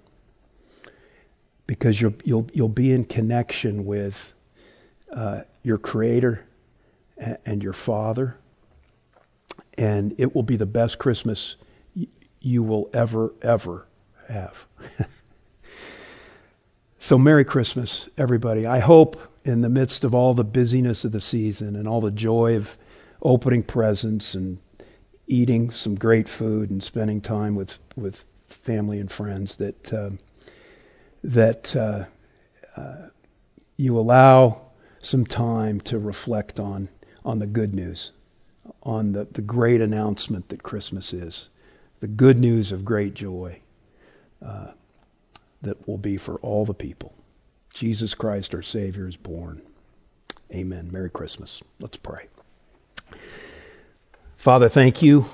Because 1.67 2.01
you'll, 2.01 2.15
you'll, 2.23 2.49
you'll 2.51 2.67
be 2.67 2.91
in 2.91 3.05
connection 3.05 3.85
with 3.85 4.33
uh, 5.13 5.41
your 5.61 5.77
Creator 5.77 6.45
and 7.21 7.63
your 7.63 7.73
Father. 7.73 8.37
And 9.77 10.13
it 10.17 10.35
will 10.35 10.43
be 10.43 10.57
the 10.57 10.65
best 10.65 10.99
Christmas 10.99 11.55
you 12.41 12.63
will 12.63 12.89
ever, 12.93 13.33
ever 13.41 13.87
have. 14.27 14.65
so, 16.99 17.17
Merry 17.17 17.45
Christmas, 17.45 18.09
everybody. 18.17 18.65
I 18.65 18.79
hope 18.79 19.21
in 19.43 19.61
the 19.61 19.69
midst 19.69 20.03
of 20.03 20.13
all 20.13 20.33
the 20.33 20.43
busyness 20.43 21.05
of 21.05 21.11
the 21.11 21.21
season 21.21 21.75
and 21.75 21.87
all 21.87 22.01
the 22.01 22.11
joy 22.11 22.55
of 22.55 22.77
opening 23.21 23.63
presents 23.63 24.33
and 24.33 24.57
eating 25.27 25.71
some 25.71 25.95
great 25.95 26.27
food 26.27 26.69
and 26.69 26.83
spending 26.83 27.21
time 27.21 27.55
with, 27.55 27.79
with 27.95 28.25
family 28.47 28.99
and 28.99 29.11
friends 29.11 29.55
that, 29.57 29.93
um, 29.93 30.19
that 31.23 31.75
uh, 31.75 32.05
uh, 32.75 33.07
you 33.77 33.97
allow 33.97 34.61
some 34.99 35.25
time 35.25 35.79
to 35.81 35.97
reflect 35.97 36.59
on 36.59 36.89
on 37.23 37.39
the 37.39 37.47
good 37.47 37.73
news, 37.73 38.11
on 38.83 39.13
the, 39.13 39.25
the 39.25 39.41
great 39.41 39.81
announcement 39.81 40.49
that 40.49 40.63
Christmas 40.63 41.13
is, 41.13 41.49
the 41.99 42.07
good 42.07 42.37
news 42.37 42.71
of 42.71 42.83
great 42.83 43.13
joy 43.13 43.59
uh, 44.43 44.71
that 45.61 45.87
will 45.87 45.97
be 45.97 46.17
for 46.17 46.35
all 46.37 46.65
the 46.65 46.73
people. 46.73 47.13
Jesus 47.73 48.13
Christ, 48.13 48.53
our 48.55 48.61
Savior, 48.61 49.07
is 49.07 49.15
born. 49.15 49.61
Amen. 50.51 50.89
Merry 50.91 51.09
Christmas. 51.09 51.61
Let's 51.79 51.97
pray. 51.97 52.27
Father, 54.35 54.67
thank 54.67 55.01
you 55.01 55.25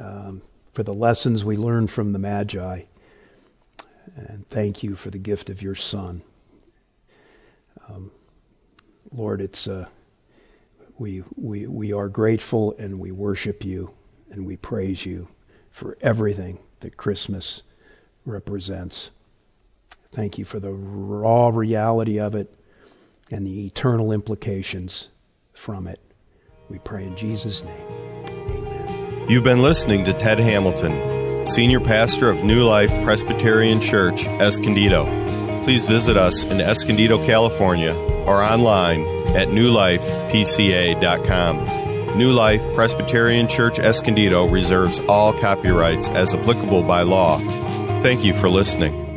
um, 0.00 0.42
for 0.72 0.82
the 0.82 0.92
lessons 0.92 1.44
we 1.44 1.56
learned 1.56 1.90
from 1.90 2.12
the 2.12 2.18
Magi. 2.18 2.82
And 4.16 4.46
thank 4.48 4.82
you 4.82 4.96
for 4.96 5.10
the 5.10 5.18
gift 5.18 5.48
of 5.48 5.62
your 5.62 5.76
Son. 5.76 6.22
Um, 7.88 8.10
Lord, 9.12 9.40
it's. 9.40 9.68
Uh, 9.68 9.86
we, 11.00 11.24
we, 11.34 11.66
we 11.66 11.94
are 11.94 12.10
grateful 12.10 12.74
and 12.78 13.00
we 13.00 13.10
worship 13.10 13.64
you 13.64 13.90
and 14.30 14.44
we 14.44 14.54
praise 14.58 15.06
you 15.06 15.28
for 15.70 15.96
everything 16.02 16.58
that 16.80 16.98
Christmas 16.98 17.62
represents. 18.26 19.08
Thank 20.12 20.36
you 20.36 20.44
for 20.44 20.60
the 20.60 20.70
raw 20.70 21.48
reality 21.48 22.20
of 22.20 22.34
it 22.34 22.54
and 23.30 23.46
the 23.46 23.64
eternal 23.64 24.12
implications 24.12 25.08
from 25.54 25.86
it. 25.86 26.00
We 26.68 26.78
pray 26.80 27.04
in 27.04 27.16
Jesus' 27.16 27.64
name. 27.64 27.86
Amen. 28.26 29.26
You've 29.26 29.42
been 29.42 29.62
listening 29.62 30.04
to 30.04 30.12
Ted 30.12 30.38
Hamilton, 30.38 31.46
Senior 31.46 31.80
Pastor 31.80 32.28
of 32.28 32.44
New 32.44 32.62
Life 32.64 32.90
Presbyterian 33.02 33.80
Church, 33.80 34.26
Escondido. 34.26 35.06
Please 35.64 35.86
visit 35.86 36.18
us 36.18 36.44
in 36.44 36.60
Escondido, 36.60 37.24
California 37.24 37.94
or 38.30 38.42
online 38.42 39.02
at 39.36 39.48
newlifepca.com. 39.48 42.16
New 42.16 42.30
Life 42.30 42.62
Presbyterian 42.74 43.48
Church 43.48 43.80
Escondido 43.80 44.46
reserves 44.46 45.00
all 45.00 45.32
copyrights 45.32 46.08
as 46.10 46.32
applicable 46.34 46.84
by 46.84 47.02
law. 47.02 47.38
Thank 48.02 48.24
you 48.24 48.32
for 48.32 48.48
listening. 48.48 49.09